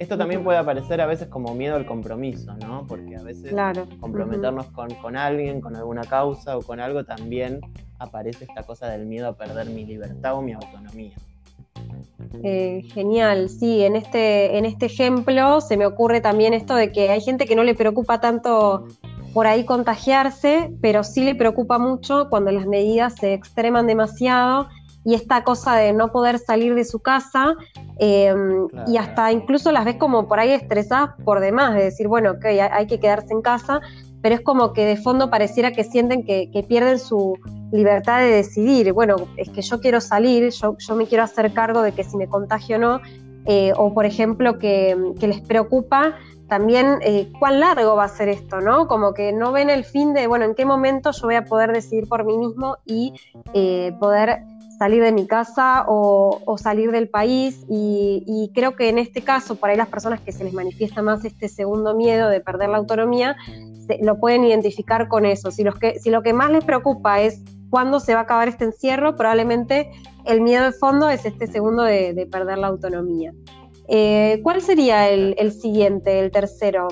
Esto 0.00 0.16
también 0.16 0.42
puede 0.42 0.56
aparecer 0.56 1.02
a 1.02 1.06
veces 1.06 1.28
como 1.28 1.54
miedo 1.54 1.76
al 1.76 1.84
compromiso, 1.84 2.54
¿no? 2.54 2.86
Porque 2.86 3.16
a 3.16 3.22
veces 3.22 3.54
comprometernos 4.00 4.64
con, 4.68 4.94
con, 4.94 5.14
alguien, 5.14 5.60
con 5.60 5.76
alguna 5.76 6.00
causa 6.04 6.56
o 6.56 6.62
con 6.62 6.80
algo, 6.80 7.04
también 7.04 7.60
aparece 7.98 8.46
esta 8.46 8.62
cosa 8.62 8.88
del 8.88 9.04
miedo 9.04 9.28
a 9.28 9.36
perder 9.36 9.68
mi 9.68 9.84
libertad 9.84 10.36
o 10.36 10.40
mi 10.40 10.54
autonomía. 10.54 11.12
Eh, 12.42 12.82
genial, 12.94 13.50
sí, 13.50 13.82
en 13.82 13.94
este, 13.94 14.56
en 14.56 14.64
este 14.64 14.86
ejemplo 14.86 15.60
se 15.60 15.76
me 15.76 15.84
ocurre 15.84 16.22
también 16.22 16.54
esto 16.54 16.76
de 16.76 16.92
que 16.92 17.10
hay 17.10 17.20
gente 17.20 17.44
que 17.44 17.54
no 17.54 17.62
le 17.62 17.74
preocupa 17.74 18.22
tanto 18.22 18.86
por 19.34 19.46
ahí 19.46 19.66
contagiarse, 19.66 20.72
pero 20.80 21.04
sí 21.04 21.22
le 21.24 21.34
preocupa 21.34 21.78
mucho 21.78 22.28
cuando 22.30 22.50
las 22.52 22.66
medidas 22.66 23.16
se 23.16 23.34
extreman 23.34 23.86
demasiado 23.86 24.68
y 25.04 25.14
esta 25.14 25.44
cosa 25.44 25.76
de 25.76 25.92
no 25.92 26.12
poder 26.12 26.38
salir 26.38 26.74
de 26.74 26.84
su 26.84 27.00
casa 27.00 27.56
em, 27.98 28.68
y 28.86 28.96
hasta 28.96 29.32
incluso 29.32 29.72
las 29.72 29.84
ves 29.84 29.96
como 29.96 30.28
por 30.28 30.38
ahí 30.38 30.50
estresadas 30.50 31.10
por 31.24 31.40
demás, 31.40 31.74
de 31.74 31.84
decir, 31.84 32.08
bueno, 32.08 32.32
ok, 32.32 32.44
hay 32.70 32.86
que 32.86 33.00
quedarse 33.00 33.32
en 33.32 33.42
casa, 33.42 33.80
pero 34.22 34.34
es 34.34 34.40
como 34.42 34.72
que 34.72 34.84
de 34.84 34.96
fondo 34.96 35.30
pareciera 35.30 35.72
que 35.72 35.84
sienten 35.84 36.24
que, 36.24 36.64
pierden 36.68 36.98
su 36.98 37.38
libertad 37.72 38.20
de 38.20 38.26
decidir. 38.26 38.92
Bueno, 38.92 39.16
es 39.36 39.48
que 39.48 39.62
yo 39.62 39.80
quiero 39.80 40.00
salir, 40.00 40.50
yo, 40.50 40.76
yo 40.78 40.94
me 40.94 41.06
quiero 41.06 41.24
hacer 41.24 41.52
cargo 41.52 41.82
de 41.82 41.92
que 41.92 42.04
si 42.04 42.16
me 42.16 42.28
contagio 42.28 42.76
o 42.76 42.78
no, 42.78 43.00
eh, 43.46 43.72
o 43.76 43.94
por 43.94 44.04
ejemplo 44.04 44.58
que, 44.58 44.96
les 45.20 45.40
preocupa 45.40 46.16
también 46.48 46.98
eh, 47.02 47.32
cuán 47.38 47.60
largo 47.60 47.96
va 47.96 48.04
a 48.04 48.08
ser 48.08 48.28
esto, 48.28 48.60
¿no? 48.60 48.88
Como 48.88 49.14
que 49.14 49.32
no 49.32 49.52
ven 49.52 49.70
el 49.70 49.84
fin 49.84 50.12
de, 50.14 50.26
bueno, 50.26 50.44
en 50.44 50.54
qué 50.54 50.64
momento 50.64 51.12
yo 51.12 51.26
voy 51.26 51.36
a 51.36 51.44
poder 51.44 51.72
decidir 51.72 52.08
por 52.08 52.24
mí 52.24 52.36
mismo 52.36 52.76
y 52.84 53.14
eh, 53.54 53.92
poder 54.00 54.40
salir 54.80 55.02
de 55.02 55.12
mi 55.12 55.26
casa 55.26 55.84
o, 55.88 56.56
salir 56.56 56.90
del 56.90 57.10
país 57.10 57.66
y, 57.68 58.50
creo 58.54 58.76
que 58.76 58.88
en 58.88 58.96
este 58.96 59.20
caso, 59.20 59.56
para 59.56 59.76
las 59.76 59.88
personas 59.88 60.22
que 60.22 60.32
se 60.32 60.42
les 60.42 60.54
manifiesta 60.54 61.02
más 61.02 61.22
este 61.26 61.48
segundo 61.48 61.94
miedo 61.94 62.30
de 62.30 62.40
perder 62.40 62.70
la 62.70 62.78
autonomía, 62.78 63.36
lo 64.00 64.18
pueden 64.18 64.42
identificar 64.42 65.06
con 65.08 65.26
eso. 65.26 65.50
Si 65.50 65.64
lo 65.64 66.22
que 66.22 66.32
más 66.32 66.50
les 66.50 66.64
preocupa 66.64 67.20
es 67.20 67.42
cuándo 67.68 68.00
se 68.00 68.14
va 68.14 68.20
a 68.20 68.22
acabar 68.22 68.48
este 68.48 68.64
encierro, 68.64 69.16
probablemente 69.16 69.90
el 70.24 70.40
miedo 70.40 70.64
de 70.64 70.72
fondo 70.72 71.10
es 71.10 71.26
este 71.26 71.46
segundo 71.46 71.82
de, 71.82 72.26
perder 72.32 72.56
la 72.56 72.68
autonomía. 72.68 73.34
Eh, 73.86 74.40
¿Cuál 74.42 74.62
sería 74.62 75.10
el 75.10 75.52
siguiente, 75.52 76.20
el 76.20 76.30
tercero? 76.30 76.88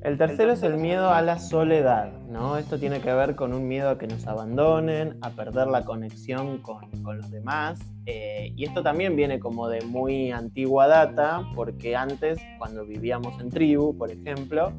El 0.00 0.16
tercero 0.16 0.52
es 0.52 0.62
el 0.62 0.78
miedo 0.78 1.10
a 1.10 1.22
la 1.22 1.40
soledad, 1.40 2.12
¿no? 2.28 2.56
Esto 2.56 2.78
tiene 2.78 3.00
que 3.00 3.12
ver 3.12 3.34
con 3.34 3.52
un 3.52 3.66
miedo 3.66 3.90
a 3.90 3.98
que 3.98 4.06
nos 4.06 4.28
abandonen, 4.28 5.18
a 5.22 5.30
perder 5.30 5.66
la 5.66 5.84
conexión 5.84 6.58
con, 6.58 6.88
los 7.02 7.30
demás. 7.32 7.80
Eh, 8.06 8.52
y 8.54 8.64
esto 8.64 8.84
también 8.84 9.16
viene 9.16 9.40
como 9.40 9.68
de 9.68 9.80
muy 9.84 10.30
antigua 10.30 10.86
data, 10.86 11.44
porque 11.56 11.96
antes, 11.96 12.38
cuando 12.58 12.86
vivíamos 12.86 13.40
en 13.40 13.50
tribu, 13.50 13.96
por 13.98 14.12
ejemplo, 14.12 14.72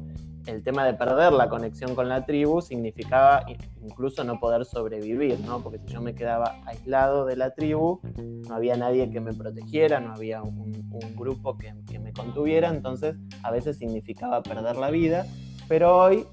el 0.46 0.62
tema 0.62 0.84
de 0.84 0.94
perder 0.94 1.32
la 1.32 1.48
conexión 1.48 1.94
con 1.94 2.08
la 2.08 2.24
tribu 2.24 2.60
significaba 2.60 3.44
incluso 3.82 4.24
no 4.24 4.38
poder 4.40 4.64
sobrevivir, 4.64 5.38
¿no? 5.40 5.62
Porque 5.62 5.78
si 5.78 5.86
yo 5.88 6.00
me 6.00 6.14
quedaba 6.14 6.60
aislado 6.66 7.26
de 7.26 7.36
la 7.36 7.54
tribu, 7.54 8.00
no 8.48 8.54
había 8.54 8.76
nadie 8.76 9.10
que 9.10 9.20
me 9.20 9.32
protegiera, 9.32 10.00
no 10.00 10.12
había 10.12 10.42
un, 10.42 10.70
grupo 11.16 11.56
que, 11.56 11.74
que, 11.86 11.98
me 11.98 12.12
contuviera, 12.12 12.68
entonces 12.68 13.16
a 13.42 13.50
veces 13.50 13.76
significaba 13.76 14.42
perder 14.42 14.76
la 14.76 14.90
vida, 14.90 15.26
pero 15.68 15.98
hoy 15.98 16.26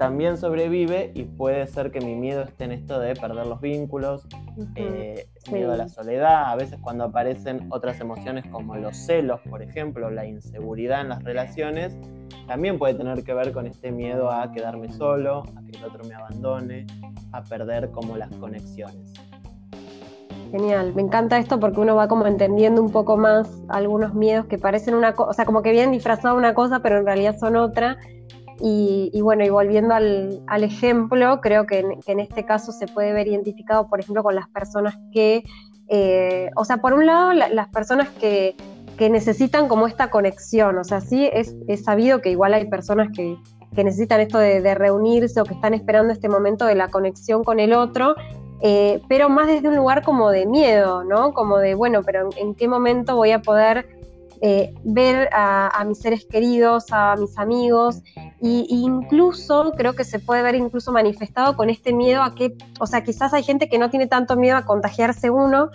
también 0.00 0.38
sobrevive 0.38 1.12
y 1.14 1.24
puede 1.24 1.66
ser 1.66 1.90
que 1.90 2.00
mi 2.00 2.14
miedo 2.14 2.42
esté 2.42 2.64
en 2.64 2.72
esto 2.72 2.98
de 2.98 3.14
perder 3.14 3.46
los 3.46 3.60
vínculos, 3.60 4.26
eh, 4.74 5.28
miedo 5.50 5.72
a 5.72 5.76
la 5.76 5.88
soledad, 5.88 6.50
a 6.50 6.56
veces 6.56 6.78
cuando 6.80 7.04
aparecen 7.04 7.66
otras 7.70 8.00
emociones 8.00 8.44
como 8.50 8.76
los 8.76 8.96
celos, 8.96 9.40
por 9.48 9.62
ejemplo, 9.62 10.10
la 10.10 10.26
inseguridad 10.26 11.00
en 11.02 11.10
las 11.10 11.22
relaciones, 11.22 11.96
también 12.46 12.78
puede 12.78 12.94
tener 12.94 13.22
que 13.22 13.34
ver 13.34 13.52
con 13.52 13.66
este 13.66 13.92
miedo 13.92 14.30
a 14.30 14.50
quedarme 14.52 14.90
solo, 14.92 15.42
a 15.56 15.62
que 15.62 15.78
el 15.78 15.84
otro 15.84 16.04
me 16.04 16.14
abandone, 16.14 16.86
a 17.32 17.42
perder 17.42 17.90
como 17.90 18.16
las 18.16 18.30
conexiones. 18.36 19.14
Genial, 20.50 20.92
me 20.94 21.02
encanta 21.02 21.38
esto 21.38 21.60
porque 21.60 21.78
uno 21.78 21.94
va 21.94 22.08
como 22.08 22.26
entendiendo 22.26 22.82
un 22.82 22.90
poco 22.90 23.16
más 23.16 23.48
algunos 23.68 24.14
miedos 24.14 24.46
que 24.46 24.58
parecen 24.58 24.94
una 24.94 25.14
cosa, 25.14 25.30
o 25.30 25.32
sea, 25.32 25.44
como 25.44 25.62
que 25.62 25.70
vienen 25.70 25.92
disfrazados 25.92 26.36
una 26.36 26.54
cosa, 26.54 26.80
pero 26.80 26.98
en 26.98 27.06
realidad 27.06 27.36
son 27.38 27.54
otra 27.54 27.98
y, 28.62 29.20
bueno, 29.22 29.44
y 29.44 29.48
volviendo 29.48 29.94
al, 29.94 30.64
ejemplo, 30.64 31.40
creo 31.40 31.66
que 31.66 31.84
en, 32.06 32.20
este 32.20 32.44
caso 32.44 32.72
se 32.72 32.86
puede 32.86 33.12
ver 33.12 33.26
identificado, 33.26 33.88
por 33.88 34.00
ejemplo, 34.00 34.22
con 34.22 34.34
las 34.34 34.48
personas 34.48 34.98
que, 35.12 35.44
eh, 35.88 36.50
o 36.56 36.64
sea, 36.64 36.78
por 36.78 36.92
un 36.92 37.06
lado, 37.06 37.32
las 37.32 37.68
personas 37.68 38.08
que, 38.10 38.56
necesitan 38.98 39.66
como 39.66 39.86
esta 39.86 40.10
conexión, 40.10 40.76
o 40.76 40.84
sea, 40.84 41.00
sí 41.00 41.26
es, 41.32 41.56
sabido 41.82 42.20
que 42.20 42.30
igual 42.30 42.52
hay 42.52 42.66
personas 42.68 43.08
que, 43.14 43.34
necesitan 43.82 44.20
esto 44.20 44.36
de, 44.36 44.74
reunirse 44.74 45.40
o 45.40 45.44
que 45.44 45.54
están 45.54 45.72
esperando 45.72 46.12
este 46.12 46.28
momento 46.28 46.66
de 46.66 46.74
la 46.74 46.88
conexión 46.88 47.42
con 47.42 47.60
el 47.60 47.72
otro, 47.72 48.14
eh, 48.60 49.00
pero 49.08 49.30
más 49.30 49.46
desde 49.46 49.68
un 49.68 49.76
lugar 49.76 50.02
como 50.02 50.28
de 50.28 50.44
miedo, 50.44 51.02
¿no? 51.02 51.32
Como 51.32 51.56
de, 51.56 51.74
bueno, 51.74 52.02
pero 52.04 52.28
en 52.36 52.54
qué 52.54 52.68
momento 52.68 53.16
voy 53.16 53.30
a 53.30 53.40
poder 53.40 53.99
eh, 54.42 54.74
ver 54.84 55.28
a, 55.32 55.84
mis 55.86 55.98
seres 55.98 56.24
queridos, 56.24 56.86
a 56.90 57.14
mis 57.16 57.36
amigos, 57.36 58.02
e 58.42 58.66
incluso 58.68 59.72
creo 59.76 59.94
que 59.94 60.04
se 60.04 60.18
puede 60.18 60.42
ver 60.42 60.54
incluso 60.54 60.92
manifestado 60.92 61.56
con 61.56 61.68
este 61.68 61.92
miedo 61.92 62.22
a 62.22 62.34
que, 62.34 62.56
o 62.80 62.86
sea, 62.86 63.04
quizás 63.04 63.34
hay 63.34 63.42
gente 63.42 63.68
que 63.68 63.78
no 63.78 63.90
tiene 63.90 64.06
tanto 64.06 64.36
miedo 64.36 64.56
a 64.56 64.64
contagiarse 64.64 65.28
uno, 65.28 65.68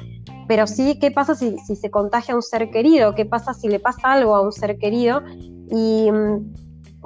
pero 0.48 0.66
sí, 0.68 0.98
¿qué 1.00 1.12
pasa 1.12 1.36
si, 1.36 1.58
se 1.58 1.92
contagia 1.92 2.34
a 2.34 2.38
un 2.38 2.42
ser 2.42 2.70
querido? 2.72 3.14
¿Qué 3.14 3.26
pasa 3.26 3.54
si 3.54 3.68
le 3.68 3.80
pasa 3.80 4.14
algo 4.14 4.36
a 4.36 4.42
un 4.42 4.52
ser 4.52 4.78
querido? 4.78 5.22
Y, 5.70 6.10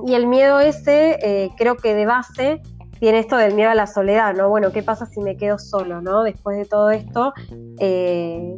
el 0.08 0.28
miedo 0.28 0.62
ese, 0.62 1.20
eh, 1.22 1.50
creo 1.58 1.76
que 1.76 1.94
de 1.94 2.06
base, 2.06 2.62
tiene 3.00 3.20
esto 3.20 3.38
del 3.38 3.56
miedo 3.56 3.70
a 3.70 3.76
la 3.76 3.88
soledad, 3.88 4.36
¿no? 4.36 4.50
Bueno, 4.50 4.72
¿qué 4.72 4.84
pasa 4.84 5.06
si 5.06 5.22
me 5.22 5.38
quedo 5.38 5.58
solo, 5.58 6.02
¿no? 6.02 6.24
Después 6.24 6.58
de 6.58 6.66
todo 6.66 6.92
esto, 6.92 7.34
eh, 7.80 8.58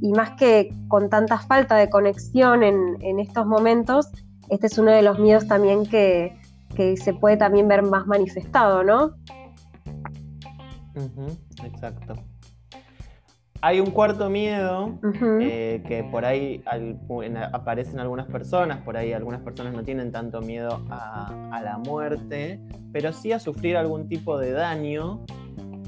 y, 0.00 0.12
más 0.12 0.30
que 0.32 0.74
con 0.88 1.10
tanta 1.10 1.38
falta 1.38 1.76
de 1.76 1.90
conexión 1.90 2.62
en, 2.62 3.18
estos 3.18 3.46
momentos, 3.46 4.10
este 4.48 4.66
es 4.66 4.78
uno 4.78 4.90
de 4.90 5.02
los 5.02 5.18
miedos 5.18 5.46
también 5.46 5.86
que, 5.86 6.36
se 6.96 7.12
puede 7.12 7.36
también 7.36 7.68
ver 7.68 7.82
más 7.82 8.06
manifestado, 8.06 8.82
¿no? 8.82 9.12
exacto. 11.62 12.14
Hay 13.64 13.78
un 13.78 13.92
cuarto 13.92 14.28
miedo 14.28 14.98
eh, 15.40 15.84
que 15.86 16.02
por 16.02 16.24
ahí 16.24 16.64
aparece 17.52 17.92
en 17.92 18.00
algunas 18.00 18.26
personas, 18.26 18.80
por 18.80 18.96
ahí 18.96 19.12
algunas 19.12 19.40
personas 19.40 19.72
no 19.72 19.84
tienen 19.84 20.10
tanto 20.10 20.40
miedo 20.40 20.84
a, 20.90 21.60
la 21.62 21.78
muerte, 21.78 22.60
pero 22.92 23.12
sí 23.12 23.30
a 23.30 23.38
sufrir 23.38 23.76
algún 23.76 24.08
tipo 24.08 24.36
de 24.36 24.50
daño 24.50 25.24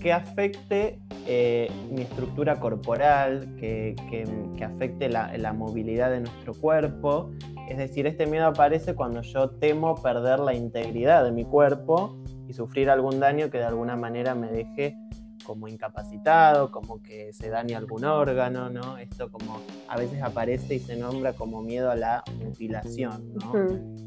que 0.01 0.13
afecte 0.13 1.01
eh, 1.27 1.69
mi 1.91 2.03
estructura 2.03 2.61
corporal, 2.61 3.57
que, 3.59 3.97
afecte 4.65 5.09
la, 5.09 5.37
la, 5.37 5.53
movilidad 5.53 6.13
de 6.13 6.21
nuestro 6.21 6.55
cuerpo. 6.55 7.33
Es 7.69 7.79
decir, 7.79 8.07
este 8.07 8.27
miedo 8.27 8.47
aparece 8.47 8.95
cuando 8.95 9.23
yo 9.23 9.51
temo 9.51 10.01
perder 10.01 10.39
la 10.39 10.55
integridad 10.55 11.25
de 11.25 11.33
mi 11.33 11.45
cuerpo 11.45 12.23
y 12.47 12.53
sufrir 12.53 12.89
algún 12.89 13.19
daño 13.19 13.51
que 13.51 13.59
de 13.59 13.65
alguna 13.65 13.97
manera 13.97 14.37
me 14.37 14.47
deje 14.47 14.97
como 15.45 15.69
incapacitado, 15.69 16.71
como 16.71 17.03
que 17.03 17.33
se 17.33 17.49
daña 17.49 17.79
algún 17.79 18.05
órgano, 18.05 18.71
¿no? 18.71 18.99
Esto 18.99 19.31
como 19.31 19.61
a 19.89 19.97
veces 19.97 20.23
aparece 20.23 20.75
y 20.75 20.79
se 20.81 20.97
nombra 20.97 21.33
como 21.35 21.63
miedo 21.63 21.91
a 21.91 21.97
la 21.97 22.25
mutilación, 22.43 23.35
¿no? 23.35 23.53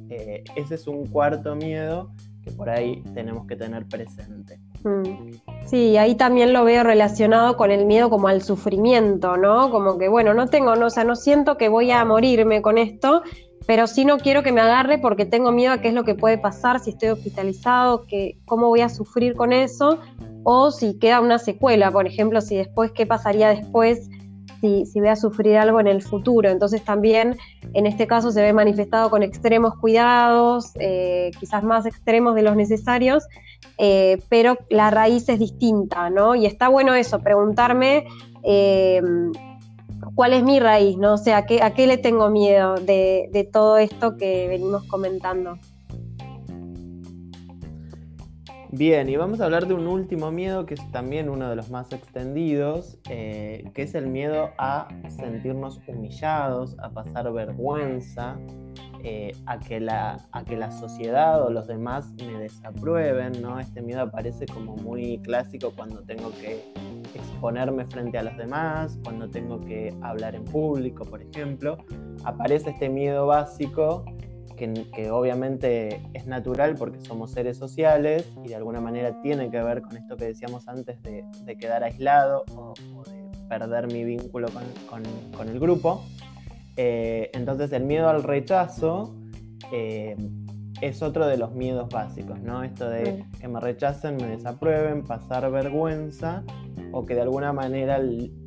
Eh, 0.09 0.43
ese 0.55 0.75
es 0.75 0.87
un 0.87 1.05
cuarto 1.07 1.55
miedo 1.55 2.11
que 2.43 2.51
por 2.51 2.69
ahí 2.69 3.03
tenemos 3.13 3.45
que 3.47 3.55
tener 3.55 3.85
presente. 3.87 4.59
Sí, 5.65 5.97
ahí 5.97 6.15
también 6.15 6.53
lo 6.53 6.63
veo 6.63 6.83
relacionado 6.83 7.57
con 7.57 7.71
el 7.71 7.85
miedo 7.85 8.09
como 8.09 8.29
al 8.29 8.41
sufrimiento, 8.41 9.35
¿no? 9.35 9.69
Como 9.69 9.97
que, 9.97 10.07
bueno, 10.07 10.33
no 10.33 10.47
tengo, 10.47 10.75
no, 10.75 10.85
o 10.85 10.89
sea, 10.89 11.03
no 11.03 11.15
siento 11.15 11.57
que 11.57 11.67
voy 11.67 11.91
a 11.91 12.05
morirme 12.05 12.61
con 12.61 12.77
esto, 12.77 13.21
pero 13.65 13.85
sí 13.85 14.05
no 14.05 14.17
quiero 14.17 14.43
que 14.43 14.53
me 14.53 14.61
agarre 14.61 14.97
porque 14.97 15.25
tengo 15.25 15.51
miedo 15.51 15.73
a 15.73 15.81
qué 15.81 15.89
es 15.89 15.93
lo 15.93 16.05
que 16.05 16.15
puede 16.15 16.37
pasar 16.37 16.79
si 16.79 16.91
estoy 16.91 17.09
hospitalizado, 17.09 18.05
que, 18.07 18.37
cómo 18.45 18.69
voy 18.69 18.79
a 18.79 18.87
sufrir 18.87 19.35
con 19.35 19.51
eso, 19.51 19.99
o 20.49 20.71
si 20.71 20.97
queda 20.97 21.19
una 21.19 21.39
secuela, 21.39 21.91
por 21.91 22.07
ejemplo, 22.07 22.39
si 22.39 22.55
después, 22.55 22.93
qué 22.93 23.05
pasaría 23.05 23.49
después 23.49 24.09
si, 24.61 24.85
voy 24.95 25.09
a 25.09 25.17
sufrir 25.17 25.57
algo 25.57 25.81
en 25.81 25.87
el 25.87 26.01
futuro. 26.01 26.49
Entonces 26.49 26.85
también 26.85 27.35
en 27.73 27.85
este 27.85 28.07
caso 28.07 28.31
se 28.31 28.41
ve 28.41 28.53
manifestado 28.53 29.09
con 29.09 29.23
extremos 29.23 29.75
cuidados, 29.75 30.71
eh, 30.79 31.31
quizás 31.37 31.63
más 31.63 31.85
extremos 31.85 32.33
de 32.33 32.43
los 32.43 32.55
necesarios, 32.55 33.25
eh, 33.77 34.21
pero 34.29 34.57
la 34.69 34.89
raíz 34.89 35.27
es 35.27 35.37
distinta, 35.37 36.09
¿no? 36.09 36.33
Y 36.33 36.45
está 36.45 36.69
bueno 36.69 36.93
eso, 36.93 37.19
preguntarme 37.19 38.07
eh, 38.43 39.01
cuál 40.15 40.31
es 40.31 40.43
mi 40.43 40.61
raíz, 40.61 40.97
¿no? 40.97 41.15
O 41.15 41.17
sea, 41.17 41.39
¿a 41.39 41.45
qué, 41.45 41.61
a 41.61 41.73
qué 41.73 41.87
le 41.87 41.97
tengo 41.97 42.29
miedo 42.29 42.75
de, 42.75 43.27
de 43.33 43.43
todo 43.43 43.77
esto 43.79 44.15
que 44.15 44.47
venimos 44.47 44.85
comentando? 44.85 45.57
Bien, 48.77 49.09
y 49.09 49.15
vamos 49.15 49.41
a 49.41 49.45
hablar 49.45 49.65
de 49.65 49.73
un 49.73 49.87
último 49.87 50.29
miedo 50.29 50.67
que 50.67 50.75
es 50.75 50.91
también 50.91 51.29
uno 51.29 51.49
de 51.49 51.55
los 51.55 51.71
más 51.71 51.91
extendidos, 51.91 52.99
eh, 53.09 53.71
que 53.73 53.81
es 53.81 53.95
el 53.95 54.05
miedo 54.05 54.51
a 54.59 54.87
sentirnos 55.09 55.81
humillados, 55.87 56.77
a 56.77 56.91
pasar 56.91 57.33
vergüenza, 57.33 58.37
eh, 59.03 59.31
a, 59.47 59.57
que 59.57 59.79
la, 59.79 60.27
a 60.31 60.43
que 60.43 60.55
la 60.57 60.69
sociedad 60.69 61.43
o 61.43 61.49
los 61.49 61.65
demás 61.65 62.13
me 62.23 62.37
desaprueben, 62.37 63.41
¿no? 63.41 63.59
Este 63.59 63.81
miedo 63.81 64.01
aparece 64.01 64.45
como 64.45 64.75
muy 64.75 65.17
clásico 65.23 65.73
cuando 65.75 66.03
tengo 66.03 66.29
que 66.33 66.63
exponerme 67.15 67.83
frente 67.87 68.19
a 68.19 68.23
los 68.23 68.37
demás, 68.37 68.99
cuando 69.03 69.27
tengo 69.27 69.59
que 69.59 69.91
hablar 70.03 70.35
en 70.35 70.45
público, 70.45 71.03
por 71.03 71.23
ejemplo. 71.23 71.79
Aparece 72.25 72.69
este 72.69 72.89
miedo 72.89 73.25
básico 73.25 74.05
que, 74.57 75.09
obviamente 75.11 76.01
es 76.13 76.25
natural 76.25 76.75
porque 76.75 76.99
somos 76.99 77.31
seres 77.31 77.57
sociales 77.57 78.27
y 78.43 78.49
de 78.49 78.55
alguna 78.55 78.81
manera 78.81 79.21
tiene 79.21 79.49
que 79.49 79.61
ver 79.61 79.81
con 79.81 79.95
esto 79.95 80.17
que 80.17 80.25
decíamos 80.25 80.67
antes 80.67 81.01
de, 81.03 81.23
quedar 81.57 81.83
aislado 81.83 82.43
o, 82.55 82.73
de 83.05 83.29
perder 83.47 83.87
mi 83.87 84.03
vínculo 84.03 84.49
con, 84.89 85.47
el 85.47 85.59
grupo. 85.59 86.03
Eh, 86.75 87.29
entonces 87.33 87.71
el 87.71 87.83
miedo 87.85 88.09
al 88.09 88.23
rechazo 88.23 89.15
eh, 89.71 90.15
es 90.81 91.01
otro 91.01 91.27
de 91.27 91.37
los 91.37 91.53
miedos 91.53 91.89
básicos, 91.89 92.39
¿no? 92.41 92.63
Esto 92.63 92.89
de 92.89 93.23
que 93.39 93.47
me 93.47 93.59
rechacen, 93.59 94.17
me 94.17 94.27
desaprueben, 94.27 95.03
pasar 95.03 95.49
vergüenza 95.51 96.43
o 96.91 97.05
que 97.05 97.15
de 97.15 97.21
alguna 97.21 97.53
manera 97.53 97.99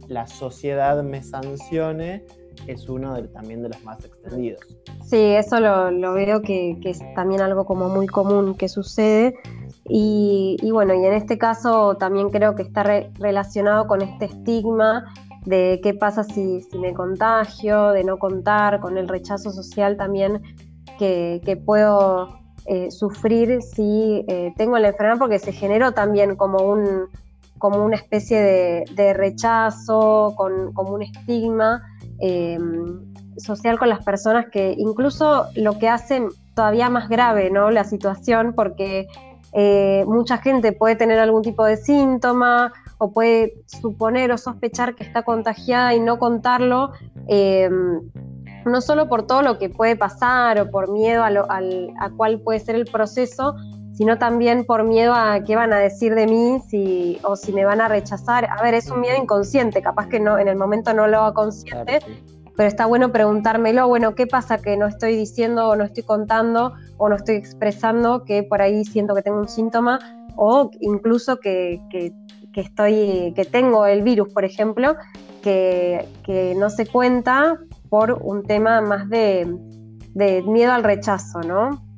la 0.08 0.26
sociedad 0.26 1.02
me 1.02 1.22
sancione 1.22 2.24
es 2.66 2.88
uno 2.88 3.22
también 3.28 3.62
de 3.62 3.68
los 3.70 3.82
más 3.84 4.04
extendidos. 4.04 4.60
Sí, 5.04 5.18
eso 5.18 5.60
lo, 5.60 6.12
veo 6.14 6.42
que, 6.42 6.78
es 6.84 7.00
también 7.14 7.40
algo 7.40 7.64
como 7.64 7.88
muy 7.88 8.06
común 8.06 8.56
que 8.56 8.68
sucede. 8.68 9.34
Y, 9.84 10.56
bueno, 10.72 10.94
y 10.94 11.04
en 11.04 11.14
este 11.14 11.36
caso 11.38 11.96
también 11.96 12.30
creo 12.30 12.54
que 12.54 12.62
está 12.62 12.82
relacionado 12.82 13.86
con 13.86 14.02
este 14.02 14.26
estigma 14.26 15.12
de 15.44 15.80
qué 15.82 15.94
pasa 15.94 16.22
si, 16.22 16.60
me 16.78 16.94
contagio, 16.94 17.90
de 17.90 18.04
no 18.04 18.18
contar, 18.18 18.80
con 18.80 18.98
el 18.98 19.08
rechazo 19.08 19.50
social 19.50 19.96
también 19.96 20.42
que, 20.98 21.60
puedo 21.64 22.38
eh, 22.66 22.90
sufrir 22.90 23.62
si 23.62 24.24
eh, 24.28 24.52
tengo 24.56 24.78
la 24.78 24.88
enfermedad, 24.88 25.18
porque 25.18 25.38
se 25.38 25.52
generó 25.52 25.92
también 25.92 26.36
como 26.36 26.58
un 26.58 27.08
como 27.60 27.84
una 27.84 27.94
especie 27.94 28.84
de, 28.96 29.12
rechazo, 29.12 30.34
con, 30.36 30.72
como 30.72 30.94
un 30.94 31.02
estigma 31.02 31.82
em, 32.20 33.00
social 33.36 33.78
con 33.78 33.88
las 33.88 34.04
personas 34.04 34.46
que 34.50 34.74
incluso 34.76 35.46
lo 35.54 35.78
que 35.78 35.88
hacen 35.88 36.28
todavía 36.54 36.90
más 36.90 37.08
grave 37.08 37.50
¿no? 37.50 37.70
la 37.70 37.84
situación, 37.84 38.52
porque 38.54 39.08
eh, 39.52 40.04
mucha 40.06 40.38
gente 40.38 40.72
puede 40.72 40.96
tener 40.96 41.18
algún 41.18 41.42
tipo 41.42 41.64
de 41.64 41.76
síntoma 41.76 42.72
o 42.98 43.12
puede 43.12 43.54
suponer 43.66 44.30
o 44.30 44.38
sospechar 44.38 44.94
que 44.94 45.02
está 45.02 45.22
contagiada 45.22 45.94
y 45.94 46.00
no 46.00 46.18
contarlo, 46.18 46.92
em, 47.26 48.00
no 48.64 48.80
solo 48.80 49.08
por 49.08 49.26
todo 49.26 49.42
lo 49.42 49.58
que 49.58 49.70
puede 49.70 49.96
pasar 49.96 50.60
o 50.60 50.70
por 50.70 50.90
miedo 50.90 51.24
a, 51.24 51.30
lo, 51.30 51.46
a 51.50 52.10
cuál 52.16 52.40
puede 52.40 52.60
ser 52.60 52.74
el 52.74 52.84
proceso, 52.84 53.56
sino 54.00 54.16
también 54.16 54.64
por 54.64 54.85
miedo 54.85 55.12
a 55.12 55.45
qué 55.45 55.57
van 55.57 55.75
a 55.75 55.78
decir 55.78 56.14
de 56.14 56.26
mí 56.26 56.59
si, 56.71 57.19
o 57.23 57.37
si 57.37 57.52
me 57.52 57.66
van 57.66 57.83
a 57.83 57.88
rechazar. 57.88 58.49
A 58.50 58.62
ver, 58.62 58.73
es 58.73 58.90
un 58.90 59.02
miedo 59.02 59.14
inconsciente, 59.21 59.83
capaz 59.83 60.09
que 60.09 60.19
no 60.19 60.38
en 60.38 60.49
el 60.49 60.57
momento 60.57 60.95
no 60.95 61.07
lo 61.07 61.19
hago 61.19 61.35
consciente, 61.35 61.99
pero 62.57 62.66
está 62.66 62.87
bueno 62.87 63.12
preguntármelo, 63.12 63.88
bueno, 63.88 64.14
¿qué 64.14 64.26
pasa 64.26 64.57
que 64.57 64.78
no 64.78 64.87
estoy 64.87 65.16
diciendo 65.16 65.69
o 65.69 65.76
no 65.76 65.85
estoy 65.85 66.02
contando 66.04 66.73
o 66.97 67.11
no 67.11 67.16
estoy 67.16 67.35
expresando 67.35 68.25
que 68.25 68.42
por 68.42 68.62
ahí 68.62 68.87
siento 68.87 69.14
que 69.14 69.21
tengo 69.21 69.37
un 69.37 69.50
síntoma 69.50 69.99
o 70.35 70.71
incluso 70.80 71.38
que, 71.38 71.83
que, 71.90 72.14
estoy, 72.59 73.35
que 73.37 73.45
tengo 73.45 73.85
el 73.85 74.00
virus, 74.00 74.33
por 74.33 74.47
ejemplo, 74.47 74.97
que, 75.42 76.09
no 76.57 76.71
se 76.71 76.87
cuenta 76.87 77.59
por 77.90 78.12
un 78.12 78.45
tema 78.45 78.80
más 78.80 79.11
de, 79.11 79.47
de 80.14 80.40
miedo 80.45 80.73
al 80.73 80.85
rechazo, 80.85 81.42
¿no? 81.42 81.89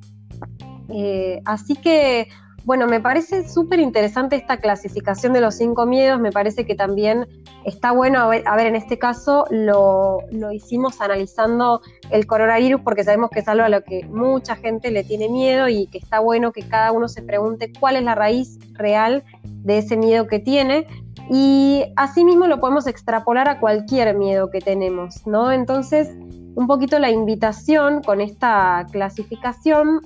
Eh, 0.93 1.41
así 1.45 1.75
que 1.77 2.29
bueno, 2.65 2.87
me 2.87 3.01
parece 3.01 3.49
súper 3.49 3.81
interesante 3.81 4.37
esta 4.37 4.59
clasificación 4.59 5.33
de 5.33 5.41
los 5.41 5.57
cinco 5.57 5.85
miedos, 5.85 6.21
me 6.21 6.31
parece 6.31 6.65
que 6.65 6.77
también 6.77 7.27
está 7.65 7.91
bueno, 7.91 8.21
a 8.21 8.29
ver, 8.29 8.67
en 8.67 8.77
este 8.77 8.99
caso 8.99 9.47
lo, 9.51 10.21
hicimos 10.53 11.01
analizando 11.01 11.81
el 12.11 12.27
coronavirus 12.27 12.81
porque 12.83 13.03
sabemos 13.03 13.31
que 13.31 13.41
es 13.41 13.49
algo 13.49 13.65
a 13.65 13.69
lo 13.69 13.83
que 13.83 14.05
mucha 14.07 14.55
gente 14.55 14.93
le 14.93 15.03
tiene 15.03 15.29
miedo 15.29 15.69
y 15.69 15.89
que 15.89 15.99
está 15.99 16.21
bueno 16.21 16.53
que 16.53 16.63
cada 16.63 16.93
uno 16.93 17.09
se 17.09 17.23
pregunte 17.23 17.73
cuál 17.81 17.97
es 17.97 18.05
la 18.05 18.15
raíz 18.15 18.59
real 18.75 19.25
de 19.43 19.79
ese 19.79 19.97
miedo 19.97 20.27
que 20.29 20.39
tiene. 20.39 20.87
Y 21.31 21.85
asimismo 21.97 22.47
lo 22.47 22.61
podemos 22.61 22.87
extrapolar 22.87 23.49
a 23.49 23.59
cualquier 23.61 24.17
miedo 24.17 24.51
que 24.51 24.61
tenemos, 24.61 25.27
¿no? 25.27 25.53
Entonces, 25.53 26.11
un 26.55 26.67
poquito 26.67 26.99
la 26.99 27.11
invitación 27.11 28.03
con 28.03 28.21
esta 28.21 28.87
clasificación 28.91 30.03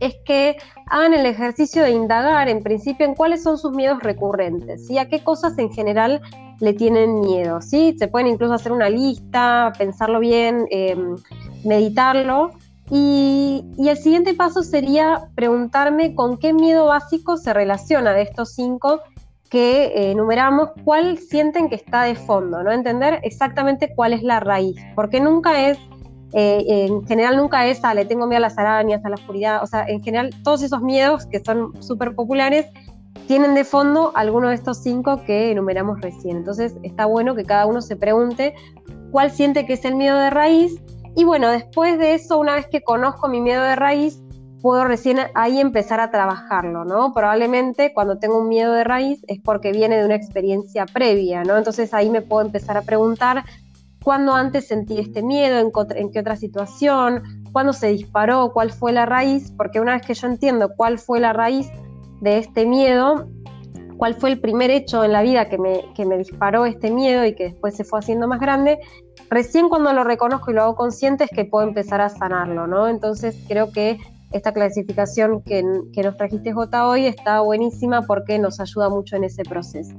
es 0.00 0.14
que 0.24 0.56
hagan 0.88 1.14
el 1.14 1.26
ejercicio 1.26 1.82
de 1.82 1.90
indagar 1.90 2.48
en 2.48 2.62
principio 2.62 3.06
en 3.06 3.14
cuáles 3.14 3.42
son 3.42 3.58
sus 3.58 3.72
miedos 3.72 4.02
recurrentes 4.02 4.88
y 4.90 4.98
a 4.98 5.08
qué 5.08 5.22
cosas 5.22 5.58
en 5.58 5.72
general 5.72 6.20
le 6.60 6.72
tienen 6.72 7.20
miedo. 7.20 7.60
¿sí? 7.60 7.96
Se 7.98 8.08
pueden 8.08 8.28
incluso 8.28 8.54
hacer 8.54 8.72
una 8.72 8.88
lista, 8.88 9.72
pensarlo 9.78 10.20
bien, 10.20 10.66
em, 10.70 11.16
meditarlo. 11.64 12.50
Y, 12.90 13.64
el 13.78 13.96
siguiente 13.96 14.34
paso 14.34 14.62
sería 14.62 15.28
preguntarme 15.34 16.14
con 16.14 16.38
qué 16.38 16.52
miedo 16.52 16.86
básico 16.86 17.36
se 17.36 17.52
relaciona 17.52 18.12
de 18.12 18.22
estos 18.22 18.54
cinco 18.54 19.00
que 19.50 19.86
eh, 19.86 20.10
enumeramos, 20.12 20.70
cuál 20.84 21.18
sienten 21.18 21.68
que 21.68 21.76
está 21.76 22.02
de 22.02 22.14
fondo, 22.14 22.62
¿no? 22.62 22.72
Entender 22.72 23.20
exactamente 23.22 23.92
cuál 23.94 24.12
es 24.12 24.22
la 24.22 24.40
raíz, 24.40 24.76
porque 24.94 25.20
nunca 25.20 25.68
es 25.68 25.78
eh, 26.38 26.86
en 26.86 27.06
general 27.06 27.38
nunca 27.38 27.66
es, 27.66 27.82
a 27.82 27.94
le 27.94 28.04
tengo 28.04 28.26
miedo 28.26 28.36
a 28.36 28.40
las 28.40 28.58
arañas, 28.58 29.02
a 29.04 29.08
la 29.08 29.14
oscuridad, 29.14 29.62
o 29.62 29.66
sea, 29.66 29.86
en 29.88 30.02
general 30.02 30.34
todos 30.44 30.62
esos 30.62 30.82
miedos 30.82 31.24
que 31.24 31.42
son 31.42 31.72
súper 31.82 32.14
populares 32.14 32.66
tienen 33.26 33.54
de 33.54 33.64
fondo 33.64 34.12
alguno 34.14 34.50
de 34.50 34.54
estos 34.54 34.82
cinco 34.82 35.22
que 35.24 35.50
enumeramos 35.50 35.98
recién. 36.02 36.36
Entonces 36.36 36.76
está 36.82 37.06
bueno 37.06 37.34
que 37.34 37.44
cada 37.44 37.64
uno 37.64 37.80
se 37.80 37.96
pregunte 37.96 38.54
cuál 39.10 39.30
siente 39.30 39.64
que 39.64 39.72
es 39.72 39.84
el 39.86 39.94
miedo 39.94 40.18
de 40.18 40.28
raíz 40.28 40.78
y 41.14 41.24
bueno, 41.24 41.48
después 41.50 41.98
de 41.98 42.12
eso, 42.12 42.38
una 42.38 42.54
vez 42.54 42.66
que 42.66 42.82
conozco 42.82 43.28
mi 43.28 43.40
miedo 43.40 43.62
de 43.62 43.74
raíz, 43.74 44.20
puedo 44.60 44.84
recién 44.84 45.18
ahí 45.34 45.58
empezar 45.58 46.00
a 46.00 46.10
trabajarlo, 46.10 46.84
¿no? 46.84 47.14
Probablemente 47.14 47.94
cuando 47.94 48.18
tengo 48.18 48.38
un 48.38 48.48
miedo 48.48 48.74
de 48.74 48.84
raíz 48.84 49.24
es 49.26 49.40
porque 49.40 49.72
viene 49.72 49.96
de 49.96 50.04
una 50.04 50.16
experiencia 50.16 50.84
previa, 50.84 51.42
¿no? 51.44 51.56
Entonces 51.56 51.94
ahí 51.94 52.10
me 52.10 52.20
puedo 52.20 52.44
empezar 52.44 52.76
a 52.76 52.82
preguntar 52.82 53.44
cuándo 54.06 54.34
antes 54.34 54.68
sentí 54.68 55.00
este 55.00 55.20
miedo, 55.20 55.58
en, 55.58 56.12
qué 56.12 56.20
otra 56.20 56.36
situación, 56.36 57.24
cuándo 57.50 57.72
se 57.72 57.88
disparó, 57.88 58.52
cuál 58.52 58.70
fue 58.70 58.92
la 58.92 59.04
raíz, 59.04 59.50
porque 59.56 59.80
una 59.80 59.94
vez 59.94 60.06
que 60.06 60.14
yo 60.14 60.28
entiendo 60.28 60.70
cuál 60.76 61.00
fue 61.00 61.18
la 61.18 61.32
raíz 61.32 61.68
de 62.20 62.38
este 62.38 62.66
miedo, 62.66 63.28
cuál 63.96 64.14
fue 64.14 64.30
el 64.30 64.40
primer 64.40 64.70
hecho 64.70 65.02
en 65.02 65.10
la 65.10 65.22
vida 65.22 65.48
que 65.48 65.58
me, 65.58 65.92
que 65.96 66.06
me 66.06 66.18
disparó 66.18 66.66
este 66.66 66.92
miedo 66.92 67.26
y 67.26 67.34
que 67.34 67.46
después 67.46 67.74
se 67.74 67.82
fue 67.82 67.98
haciendo 67.98 68.28
más 68.28 68.38
grande, 68.38 68.78
recién 69.28 69.68
cuando 69.68 69.92
lo 69.92 70.04
reconozco 70.04 70.52
y 70.52 70.54
lo 70.54 70.62
hago 70.62 70.76
consciente 70.76 71.24
es 71.24 71.30
que 71.30 71.44
puedo 71.44 71.66
empezar 71.66 72.00
a 72.00 72.08
sanarlo, 72.08 72.68
¿no? 72.68 72.86
Entonces 72.86 73.36
creo 73.48 73.72
que 73.72 73.98
esta 74.30 74.52
clasificación 74.52 75.42
que, 75.42 75.64
nos 75.64 76.16
trajiste 76.16 76.52
J 76.52 76.88
hoy 76.88 77.06
está 77.06 77.40
buenísima 77.40 78.02
porque 78.02 78.38
nos 78.38 78.60
ayuda 78.60 78.88
mucho 78.88 79.16
en 79.16 79.24
ese 79.24 79.42
proceso. 79.42 79.96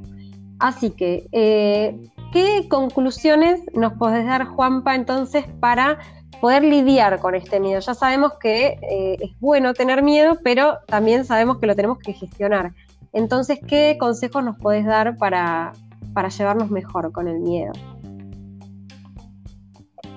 Así 0.60 0.92
que 0.92 1.28
eh, 1.34 2.00
¿Qué 2.32 2.68
conclusiones 2.68 3.62
nos 3.74 3.94
podés 3.94 4.26
dar, 4.26 4.46
Juanpa, 4.48 4.96
entonces, 4.96 5.46
para 5.62 6.00
poder 6.42 6.64
lidiar 6.64 7.20
con 7.20 7.36
este 7.36 7.60
miedo? 7.60 7.80
Ya 7.80 7.94
sabemos 7.94 8.34
que 8.40 8.78
eh, 8.82 9.18
es 9.22 9.40
bueno 9.40 9.74
tener 9.74 10.04
miedo, 10.04 10.38
pero 10.44 10.80
también 10.88 11.24
sabemos 11.24 11.60
que 11.60 11.68
lo 11.68 11.76
tenemos 11.76 12.00
que 12.00 12.14
gestionar. 12.14 12.74
Entonces, 13.14 13.60
¿qué 13.66 13.98
consejos 13.98 14.44
nos 14.44 14.58
podés 14.58 14.86
dar 14.86 15.18
para, 15.18 15.72
para 16.14 16.28
llevarnos 16.28 16.70
mejor 16.70 17.14
con 17.14 17.30
el 17.30 17.40
miedo? 17.40 17.72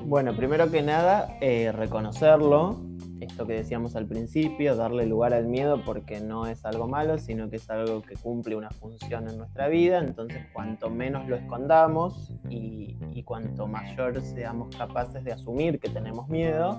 Bueno, 0.05 0.35
primero 0.35 0.69
que 0.71 0.83
nada, 0.83 1.37
eh, 1.41 1.71
reconocerlo, 1.73 2.81
esto 3.21 3.47
que 3.47 3.55
decíamos 3.55 3.97
al 3.97 4.07
principio, 4.07 4.77
darle 4.77 5.07
lugar 5.07 5.35
al 5.35 5.47
miedo 5.47 5.83
porque 5.85 6.21
no 6.21 6.47
es 6.47 6.65
algo 6.65 6.89
malo, 6.89 7.19
sino 7.19 7.51
que 7.51 7.57
es 7.57 7.69
algo 7.71 8.03
que 8.03 8.17
cumple 8.17 8.57
una 8.57 8.71
función 8.71 9.29
en 9.29 9.37
nuestra 9.37 9.69
vida. 9.69 9.99
Entonces, 9.99 10.39
cuanto 10.53 10.91
menos 10.91 11.29
lo 11.29 11.37
escondamos 11.37 12.35
y, 12.49 12.97
cuanto 13.25 13.69
mayor 13.69 14.21
seamos 14.23 14.75
capaces 14.75 15.23
de 15.23 15.31
asumir 15.31 15.79
que 15.79 15.89
tenemos 15.89 16.29
miedo, 16.29 16.77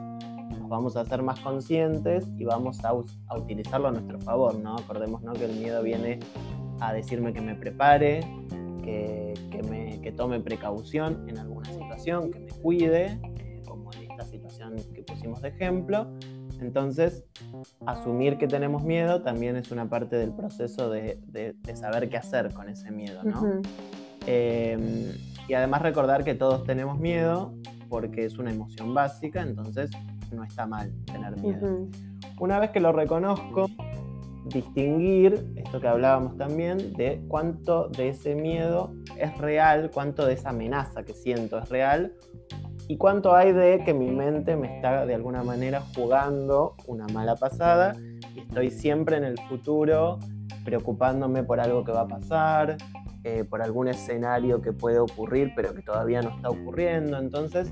nos 0.50 0.68
vamos 0.68 0.98
a 0.98 1.06
ser 1.06 1.22
más 1.22 1.40
conscientes 1.40 2.28
y 2.38 2.44
vamos 2.44 2.84
a, 2.84 2.94
utilizarlo 2.94 3.88
a 3.88 3.92
nuestro 3.92 4.20
favor, 4.20 4.60
¿no? 4.60 4.76
Acordemos 4.76 5.22
que 5.38 5.46
el 5.46 5.54
miedo 5.54 5.82
viene 5.82 6.20
a 6.82 6.92
decirme 6.92 7.32
que 7.32 7.40
me 7.40 7.56
prepare, 7.56 8.20
que, 8.84 9.34
me, 9.70 10.02
que 10.02 10.12
tome 10.12 10.42
precaución 10.42 11.30
en 11.30 11.38
alguna 11.38 11.70
situación, 11.70 12.32
que 12.32 12.40
me 12.40 12.52
cuide, 12.62 13.18
situación 14.26 14.76
que 14.94 15.04
pusimos 15.04 15.42
de 15.42 15.50
ejemplo. 15.50 16.08
Entonces, 16.62 17.26
asumir 17.88 18.38
que 18.38 18.48
tenemos 18.48 18.84
miedo 18.84 19.24
también 19.24 19.56
es 19.56 19.72
una 19.72 19.90
parte 19.90 20.16
del 20.16 20.32
proceso 20.32 20.90
de, 20.90 21.20
saber 21.74 22.10
qué 22.10 22.18
hacer 22.18 22.54
con 22.54 22.70
ese 22.70 22.92
miedo, 22.92 23.24
¿no? 23.24 23.62
Em, 24.28 25.12
y 25.48 25.54
además 25.54 25.82
recordar 25.82 26.24
que 26.24 26.36
todos 26.36 26.64
tenemos 26.64 27.00
miedo 27.00 27.56
porque 27.90 28.26
es 28.26 28.38
una 28.38 28.52
emoción 28.52 28.94
básica, 28.94 29.42
entonces 29.42 29.90
no 30.32 30.44
está 30.44 30.68
mal 30.68 30.94
tener 31.06 31.36
miedo. 31.38 31.88
Una 32.40 32.60
vez 32.60 32.70
que 32.70 32.80
lo 32.80 32.92
reconozco, 32.92 33.68
distinguir 34.46 35.52
esto 35.56 35.80
que 35.82 35.88
hablábamos 35.88 36.38
también 36.38 36.94
de 36.94 37.24
cuánto 37.28 37.90
de 37.90 38.10
ese 38.10 38.36
miedo 38.36 38.94
es 39.18 39.36
real, 39.40 39.90
cuánto 39.92 40.26
de 40.26 40.34
esa 40.34 40.50
amenaza 40.50 41.04
que 41.04 41.14
siento 41.14 41.60
es 41.60 41.70
real 41.70 42.14
y 42.92 42.98
cuánto 42.98 43.34
hay 43.34 43.54
de 43.54 43.86
que 43.86 43.94
mi 43.94 44.12
mente 44.12 44.58
me 44.58 44.76
está 44.76 45.06
de 45.06 45.16
alguna 45.16 45.44
manera 45.44 45.82
jugando 45.96 46.76
una 46.88 47.08
mala 47.08 47.38
pasada 47.38 47.96
y 48.36 48.42
estoy 48.42 48.70
siempre 48.70 49.16
en 49.16 49.24
el 49.24 49.40
futuro 49.48 50.20
preocupándome 50.66 51.42
por 51.42 51.62
algo 51.62 51.86
que 51.86 51.94
va 51.94 52.02
a 52.02 52.08
pasar, 52.10 52.76
eh, 53.24 53.46
por 53.46 53.62
algún 53.62 53.88
escenario 53.88 54.60
que 54.60 54.74
puede 54.74 55.00
ocurrir 55.00 55.54
pero 55.56 55.74
que 55.74 55.82
todavía 55.84 56.22
no 56.22 56.36
está 56.36 56.50
ocurriendo. 56.50 57.18
Entonces, 57.18 57.72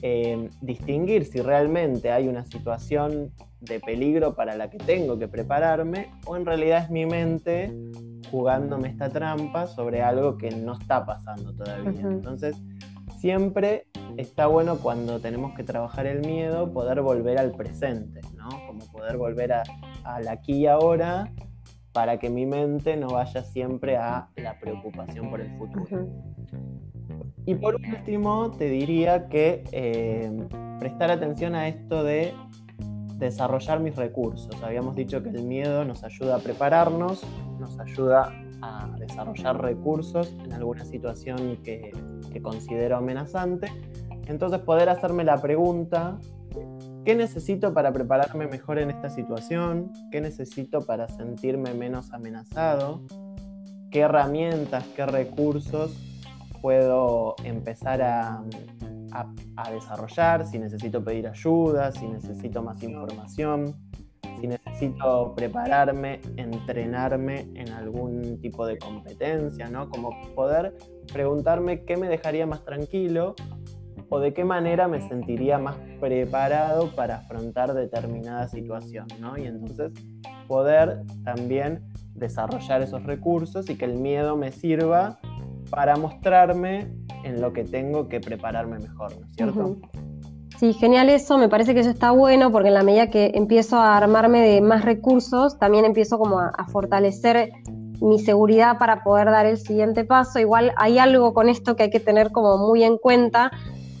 eh, 0.00 0.48
distinguir 0.62 1.26
si 1.26 1.42
realmente 1.42 2.10
hay 2.10 2.26
una 2.26 2.46
situación 2.46 3.34
de 3.60 3.80
peligro 3.80 4.34
para 4.34 4.56
la 4.56 4.70
que 4.70 4.78
tengo 4.78 5.18
que 5.18 5.28
prepararme 5.28 6.10
o 6.24 6.38
en 6.38 6.46
realidad 6.46 6.84
es 6.84 6.90
mi 6.90 7.04
mente 7.04 7.70
jugándome 8.30 8.88
esta 8.88 9.10
trampa 9.10 9.66
sobre 9.66 10.00
algo 10.00 10.38
que 10.38 10.52
no 10.52 10.72
está 10.78 11.04
pasando 11.04 11.52
todavía. 11.52 12.00
Entonces, 12.00 12.56
siempre 13.18 13.88
está 14.16 14.46
bueno 14.46 14.78
cuando 14.78 15.20
tenemos 15.20 15.54
que 15.54 15.62
trabajar 15.62 16.06
el 16.06 16.20
miedo 16.20 16.72
poder 16.72 17.00
volver 17.02 17.38
al 17.38 17.52
presente, 17.52 18.20
¿no? 18.36 18.48
Como 18.66 18.80
poder 18.92 19.16
volver 19.16 19.52
a, 19.52 19.62
al 20.04 20.28
aquí 20.28 20.52
y 20.54 20.66
ahora 20.66 21.32
para 21.92 22.18
que 22.18 22.28
mi 22.28 22.44
mente 22.44 22.96
no 22.96 23.08
vaya 23.08 23.42
siempre 23.42 23.96
a 23.96 24.28
la 24.36 24.58
preocupación 24.58 25.30
por 25.30 25.40
el 25.40 25.56
futuro. 25.56 26.08
Y 27.46 27.54
por 27.54 27.76
último, 27.76 28.50
te 28.50 28.68
diría 28.68 29.28
que 29.28 29.64
eh, 29.70 30.30
prestar 30.80 31.10
atención 31.10 31.54
a 31.54 31.68
esto 31.68 32.02
de 32.02 32.34
desarrollar 33.18 33.80
mis 33.80 33.94
recursos. 33.94 34.60
Habíamos 34.62 34.96
dicho 34.96 35.22
que 35.22 35.28
el 35.28 35.44
miedo 35.44 35.84
nos 35.84 36.02
ayuda 36.02 36.36
a 36.36 36.38
prepararnos, 36.38 37.22
nos 37.60 37.78
ayuda 37.78 38.32
a 38.60 38.88
desarrollar 38.98 39.60
recursos 39.60 40.34
en 40.44 40.52
alguna 40.52 40.84
situación 40.84 41.58
que, 41.62 41.92
que 42.32 42.42
considero 42.42 42.96
amenazante. 42.96 43.68
Entonces 44.26 44.60
poder 44.60 44.88
hacerme 44.88 45.24
la 45.24 45.40
pregunta, 45.40 46.18
¿qué 47.04 47.14
necesito 47.14 47.74
para 47.74 47.92
prepararme 47.92 48.46
mejor 48.46 48.78
en 48.78 48.90
esta 48.90 49.10
situación? 49.10 49.92
¿Qué 50.10 50.20
necesito 50.20 50.80
para 50.80 51.08
sentirme 51.08 51.74
menos 51.74 52.12
amenazado? 52.12 53.02
¿Qué 53.90 54.00
herramientas, 54.00 54.84
qué 54.96 55.06
recursos 55.06 55.96
puedo 56.60 57.36
empezar 57.44 58.00
a, 58.00 58.42
desarrollar, 59.70 60.46
si 60.46 60.58
necesito 60.58 61.04
pedir 61.04 61.28
ayuda, 61.28 61.92
si 61.92 62.08
necesito 62.08 62.62
más 62.62 62.82
información, 62.82 63.76
si 64.40 64.48
necesito 64.48 65.34
prepararme, 65.36 66.20
entrenarme 66.36 67.46
en 67.54 67.68
algún 67.68 68.40
tipo 68.40 68.66
de 68.66 68.78
competencia, 68.78 69.68
¿no? 69.68 69.88
Como 69.90 70.10
poder 70.34 70.74
preguntarme 71.12 71.84
qué 71.84 71.96
me 71.96 72.08
dejaría 72.08 72.46
más 72.46 72.64
tranquilo 72.64 73.36
o 74.14 74.20
de 74.20 74.32
qué 74.32 74.44
manera 74.44 74.86
me 74.86 75.00
sentiría 75.00 75.58
más 75.58 75.74
preparado 75.98 76.94
para 76.94 77.16
afrontar 77.16 77.74
determinada 77.74 78.46
situación, 78.46 79.08
¿no? 79.18 79.36
Y 79.36 79.44
entonces 79.44 79.90
poder 80.46 81.02
también 81.24 81.82
desarrollar 82.14 82.80
esos 82.80 83.02
recursos 83.02 83.68
y 83.68 83.76
que 83.76 83.86
el 83.86 83.94
miedo 83.94 84.36
me 84.36 84.52
sirva 84.52 85.18
para 85.68 85.96
mostrarme 85.96 86.92
en 87.24 87.40
lo 87.40 87.52
que 87.52 87.64
tengo 87.64 88.08
que 88.08 88.20
prepararme 88.20 88.78
mejor, 88.78 89.18
¿no 89.18 89.26
es 89.26 89.32
cierto? 89.34 89.78
Sí, 90.60 90.74
genial 90.74 91.08
eso, 91.08 91.36
me 91.36 91.48
parece 91.48 91.74
que 91.74 91.80
eso 91.80 91.90
está 91.90 92.12
bueno 92.12 92.52
porque 92.52 92.68
en 92.68 92.74
la 92.74 92.84
medida 92.84 93.10
que 93.10 93.32
empiezo 93.34 93.78
a 93.78 93.96
armarme 93.96 94.42
de 94.42 94.60
más 94.60 94.84
recursos, 94.84 95.58
también 95.58 95.84
empiezo 95.84 96.18
como 96.18 96.38
a, 96.38 96.66
fortalecer 96.68 97.50
mi 98.00 98.20
seguridad 98.20 98.78
para 98.78 99.02
poder 99.02 99.26
dar 99.32 99.46
el 99.46 99.58
siguiente 99.58 100.04
paso. 100.04 100.38
Igual 100.38 100.72
hay 100.76 100.98
algo 100.98 101.34
con 101.34 101.48
esto 101.48 101.74
que 101.74 101.84
hay 101.84 101.90
que 101.90 101.98
tener 101.98 102.30
como 102.30 102.58
muy 102.58 102.84
en 102.84 102.96
cuenta 102.96 103.50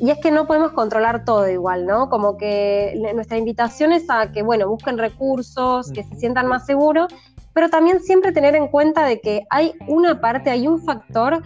y 0.00 0.10
es 0.10 0.18
que 0.18 0.30
no 0.30 0.46
podemos 0.46 0.72
controlar 0.72 1.24
todo 1.24 1.48
igual, 1.48 1.86
¿no? 1.86 2.08
Como 2.08 2.36
que 2.36 3.00
nuestra 3.14 3.38
invitación 3.38 3.92
es 3.92 4.08
a 4.10 4.32
que, 4.32 4.42
bueno, 4.42 4.68
busquen 4.68 4.98
recursos, 4.98 5.90
que 5.92 6.02
se 6.02 6.16
sientan 6.16 6.46
más 6.46 6.66
seguros, 6.66 7.12
pero 7.52 7.70
también 7.70 8.00
siempre 8.00 8.32
tener 8.32 8.56
en 8.56 8.68
cuenta 8.68 9.04
de 9.04 9.20
que 9.20 9.46
hay 9.50 9.74
una 9.86 10.20
parte, 10.20 10.50
hay 10.50 10.66
un 10.66 10.82
factor 10.82 11.42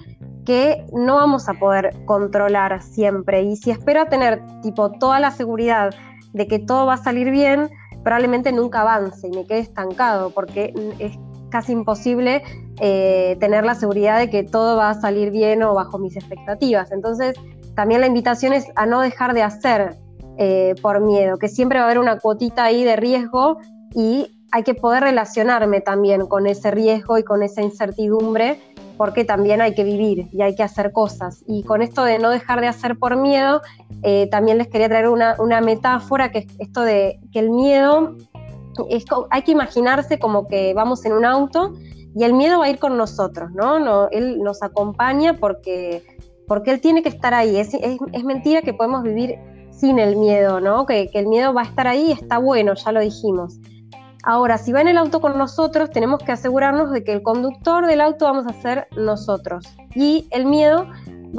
que 0.46 0.86
no 0.94 1.16
vamos 1.16 1.48
a 1.48 1.54
poder 1.54 1.94
controlar 2.06 2.82
siempre. 2.82 3.42
Y 3.42 3.56
si 3.56 3.70
espero 3.70 4.06
tener 4.06 4.40
tipo 4.62 4.90
toda 4.92 5.20
la 5.20 5.30
seguridad 5.30 5.94
de 6.32 6.46
que 6.46 6.58
todo 6.58 6.86
va 6.86 6.94
a 6.94 6.96
salir 6.96 7.30
bien, 7.30 7.68
probablemente 8.02 8.50
nunca 8.52 8.80
avance 8.80 9.28
y 9.28 9.30
me 9.30 9.44
quede 9.44 9.58
estancado, 9.58 10.30
porque 10.30 10.72
es 10.98 11.18
casi 11.50 11.72
imposible 11.72 12.42
eh, 12.80 13.36
tener 13.40 13.64
la 13.64 13.74
seguridad 13.74 14.18
de 14.18 14.30
que 14.30 14.42
todo 14.44 14.76
va 14.76 14.90
a 14.90 14.94
salir 14.94 15.30
bien 15.30 15.62
o 15.62 15.74
bajo 15.74 15.98
mis 15.98 16.16
expectativas. 16.16 16.92
Entonces, 16.92 17.36
también 17.78 18.00
la 18.00 18.08
invitación 18.08 18.54
es 18.54 18.66
a 18.74 18.86
no 18.86 19.00
dejar 19.02 19.34
de 19.34 19.44
hacer 19.44 19.94
eh, 20.36 20.74
por 20.82 21.00
miedo, 21.00 21.38
que 21.38 21.46
siempre 21.46 21.78
va 21.78 21.84
a 21.84 21.86
haber 21.86 22.00
una 22.00 22.18
cuotita 22.18 22.64
ahí 22.64 22.82
de 22.82 22.96
riesgo 22.96 23.58
y 23.94 24.36
hay 24.50 24.64
que 24.64 24.74
poder 24.74 25.04
relacionarme 25.04 25.80
también 25.80 26.26
con 26.26 26.48
ese 26.48 26.72
riesgo 26.72 27.18
y 27.18 27.22
con 27.22 27.44
esa 27.44 27.62
incertidumbre 27.62 28.60
porque 28.96 29.24
también 29.24 29.60
hay 29.60 29.76
que 29.76 29.84
vivir 29.84 30.26
y 30.32 30.42
hay 30.42 30.56
que 30.56 30.64
hacer 30.64 30.90
cosas. 30.90 31.44
Y 31.46 31.62
con 31.62 31.80
esto 31.80 32.02
de 32.02 32.18
no 32.18 32.30
dejar 32.30 32.60
de 32.60 32.66
hacer 32.66 32.98
por 32.98 33.16
miedo, 33.16 33.62
eh, 34.02 34.26
también 34.28 34.58
les 34.58 34.66
quería 34.66 34.88
traer 34.88 35.06
una, 35.06 35.60
metáfora 35.60 36.32
que 36.32 36.38
es 36.38 36.46
esto 36.58 36.80
de 36.80 37.20
que 37.32 37.38
el 37.38 37.50
miedo, 37.50 38.16
es, 38.90 39.04
hay 39.30 39.42
que 39.42 39.52
imaginarse 39.52 40.18
como 40.18 40.48
que 40.48 40.74
vamos 40.74 41.04
en 41.04 41.12
un 41.12 41.24
auto 41.24 41.74
y 42.16 42.24
el 42.24 42.32
miedo 42.32 42.58
va 42.58 42.64
a 42.64 42.70
ir 42.70 42.80
con 42.80 42.96
nosotros, 42.96 43.52
¿no? 43.52 43.78
no 43.78 44.08
él 44.10 44.42
nos 44.42 44.64
acompaña 44.64 45.34
porque, 45.34 46.17
porque 46.48 46.70
él 46.72 46.80
tiene 46.80 47.02
que 47.02 47.10
estar 47.10 47.34
ahí. 47.34 47.58
Es, 47.58 47.70
mentira 48.24 48.62
que 48.62 48.74
podemos 48.74 49.02
vivir 49.02 49.36
sin 49.70 49.98
el 49.98 50.16
miedo, 50.16 50.60
¿no? 50.60 50.86
Que, 50.86 51.10
el 51.12 51.26
miedo 51.26 51.54
va 51.54 51.62
a 51.62 51.64
estar 51.64 51.86
ahí 51.86 52.10
está 52.10 52.38
bueno, 52.38 52.74
ya 52.74 52.90
lo 52.90 53.00
dijimos. 53.00 53.60
Ahora, 54.24 54.58
si 54.58 54.72
va 54.72 54.80
en 54.80 54.88
el 54.88 54.98
auto 54.98 55.20
con 55.20 55.38
nosotros, 55.38 55.90
tenemos 55.90 56.20
que 56.20 56.32
asegurarnos 56.32 56.90
de 56.90 57.04
que 57.04 57.12
el 57.12 57.22
conductor 57.22 57.86
del 57.86 58.00
auto 58.00 58.24
vamos 58.24 58.46
a 58.46 58.52
ser 58.60 58.88
nosotros. 58.96 59.64
Y 59.94 60.26
el 60.32 60.46
miedo 60.46 60.86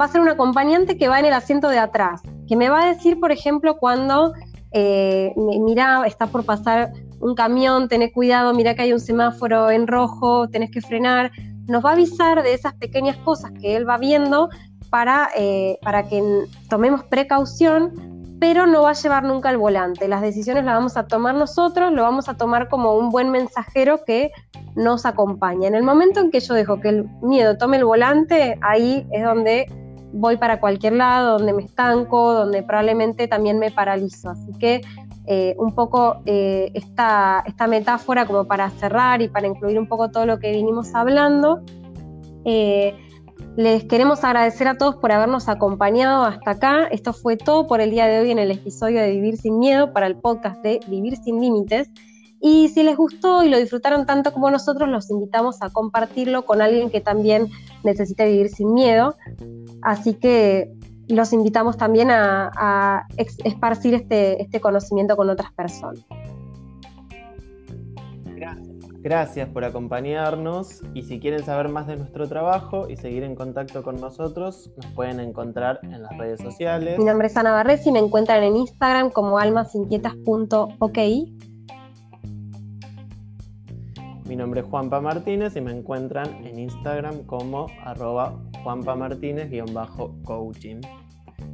va 0.00 0.06
a 0.06 0.08
ser 0.08 0.22
un 0.22 0.28
acompañante 0.28 0.96
que 0.96 1.08
va 1.08 1.18
en 1.18 1.26
el 1.26 1.34
asiento 1.34 1.68
de 1.68 1.78
atrás, 1.78 2.22
que 2.48 2.56
me 2.56 2.70
va 2.70 2.84
a 2.84 2.86
decir, 2.86 3.20
por 3.20 3.32
ejemplo, 3.32 3.76
cuando, 3.76 4.32
eh, 4.72 5.34
mira, 5.36 6.04
está 6.06 6.28
por 6.28 6.44
pasar 6.44 6.92
un 7.20 7.34
camión, 7.34 7.88
tenés 7.88 8.12
cuidado, 8.12 8.54
mira 8.54 8.74
que 8.74 8.82
hay 8.82 8.92
un 8.92 9.00
semáforo 9.00 9.70
en 9.70 9.86
rojo, 9.86 10.48
tenés 10.48 10.70
que 10.70 10.80
frenar. 10.80 11.30
Nos 11.66 11.84
va 11.84 11.90
a 11.90 11.92
avisar 11.92 12.42
de 12.42 12.54
esas 12.54 12.74
pequeñas 12.74 13.16
cosas 13.18 13.52
que 13.60 13.76
él 13.76 13.88
va 13.88 13.98
viendo 13.98 14.48
para, 14.90 15.30
eh, 15.36 15.78
para 15.82 16.08
que 16.08 16.22
tomemos 16.68 17.04
precaución 17.04 18.10
pero 18.40 18.66
no 18.66 18.82
va 18.82 18.90
a 18.90 18.94
llevar 18.94 19.22
nunca 19.22 19.50
el 19.50 19.58
volante. 19.58 20.08
Las 20.08 20.22
decisiones 20.22 20.64
las 20.64 20.74
vamos 20.74 20.96
a 20.96 21.06
tomar 21.06 21.34
nosotros, 21.34 21.92
lo 21.92 22.02
vamos 22.02 22.28
a 22.28 22.38
tomar 22.38 22.68
como 22.68 22.96
un 22.96 23.10
buen 23.10 23.30
mensajero 23.30 24.02
que 24.04 24.32
nos 24.74 25.04
acompaña. 25.04 25.68
En 25.68 25.74
el 25.74 25.82
momento 25.82 26.20
en 26.20 26.30
que 26.30 26.40
yo 26.40 26.54
dejo 26.54 26.80
que 26.80 26.88
el 26.88 27.04
miedo 27.20 27.58
tome 27.58 27.76
el 27.76 27.84
volante, 27.84 28.58
ahí 28.62 29.06
es 29.12 29.22
donde 29.22 29.66
voy 30.12 30.38
para 30.38 30.58
cualquier 30.58 30.94
lado, 30.94 31.36
donde 31.36 31.52
me 31.52 31.62
estanco, 31.62 32.32
donde 32.32 32.62
probablemente 32.62 33.28
también 33.28 33.58
me 33.58 33.70
paralizo. 33.70 34.30
Así 34.30 34.52
que 34.58 34.80
eh, 35.26 35.54
un 35.58 35.74
poco 35.74 36.22
eh, 36.24 36.70
esta, 36.72 37.44
esta, 37.46 37.66
metáfora 37.66 38.24
como 38.24 38.46
para 38.46 38.70
cerrar 38.70 39.20
y 39.20 39.28
para 39.28 39.46
incluir 39.46 39.78
un 39.78 39.86
poco 39.86 40.10
todo 40.10 40.24
lo 40.24 40.38
que 40.38 40.50
vinimos 40.50 40.94
hablando. 40.94 41.60
Les 43.56 43.84
queremos 43.84 44.24
agradecer 44.24 44.68
a 44.68 44.76
todos 44.76 44.96
por 44.96 45.12
habernos 45.12 45.48
acompañado 45.48 46.24
hasta 46.24 46.52
acá. 46.52 46.86
Esto 46.86 47.12
fue 47.12 47.36
todo 47.36 47.66
por 47.66 47.80
el 47.80 47.90
día 47.90 48.06
de 48.06 48.20
hoy 48.20 48.30
en 48.30 48.38
el 48.38 48.50
episodio 48.50 49.00
de 49.00 49.10
Vivir 49.10 49.36
sin 49.36 49.58
Miedo 49.58 49.92
para 49.92 50.06
el 50.06 50.16
podcast 50.16 50.62
de 50.62 50.80
Vivir 50.86 51.16
sin 51.16 51.40
Límites. 51.40 51.90
Y 52.40 52.68
si 52.68 52.82
les 52.82 52.96
gustó 52.96 53.44
y 53.44 53.50
lo 53.50 53.58
disfrutaron 53.58 54.06
tanto 54.06 54.32
como 54.32 54.50
nosotros, 54.50 54.88
los 54.88 55.10
invitamos 55.10 55.60
a 55.62 55.70
compartirlo 55.70 56.46
con 56.46 56.62
alguien 56.62 56.90
que 56.90 57.00
también 57.00 57.48
necesite 57.84 58.24
vivir 58.24 58.48
sin 58.48 58.72
miedo. 58.72 59.16
Así 59.82 60.14
que 60.14 60.72
los 61.08 61.32
invitamos 61.32 61.76
también 61.76 62.10
a, 62.10 63.06
esparcir 63.44 63.94
este, 63.94 64.40
este 64.40 64.60
conocimiento 64.60 65.16
con 65.16 65.28
otras 65.28 65.52
personas. 65.52 66.04
Gracias 69.02 69.48
por 69.48 69.64
acompañarnos 69.64 70.82
y 70.92 71.04
si 71.04 71.20
quieren 71.20 71.42
saber 71.42 71.70
más 71.70 71.86
de 71.86 71.96
nuestro 71.96 72.28
trabajo 72.28 72.86
y 72.86 72.98
seguir 72.98 73.22
en 73.22 73.34
contacto 73.34 73.82
con 73.82 73.98
nosotros, 73.98 74.70
nos 74.76 74.86
pueden 74.92 75.20
encontrar 75.20 75.80
en 75.84 76.02
las 76.02 76.18
redes 76.18 76.38
sociales. 76.38 76.98
Mi 76.98 77.06
nombre 77.06 77.28
es 77.28 77.36
Ana 77.38 77.52
Barres 77.52 77.86
y 77.86 77.92
me 77.92 77.98
encuentran 77.98 78.42
en 78.42 78.56
Instagram 78.56 79.10
como 79.10 79.38
almasinquietas.ok. 79.38 80.98
Mi 84.26 84.36
nombre 84.36 84.60
es 84.60 84.66
Juanpa 84.66 85.00
Martínez 85.00 85.56
y 85.56 85.62
me 85.62 85.72
encuentran 85.72 86.46
en 86.46 86.58
Instagram 86.58 87.24
como 87.24 87.68
arroba 87.82 88.38
Juanpa 88.62 88.96
Martínez-coaching. 88.96 90.80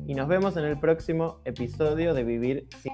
Y 0.09 0.15
nos 0.15 0.27
vemos 0.27 0.57
en 0.57 0.65
el 0.65 0.81
próximo 0.81 1.37
episodio 1.45 2.13
de 2.13 2.25
Vivir 2.25 2.67
sin... 2.83 2.93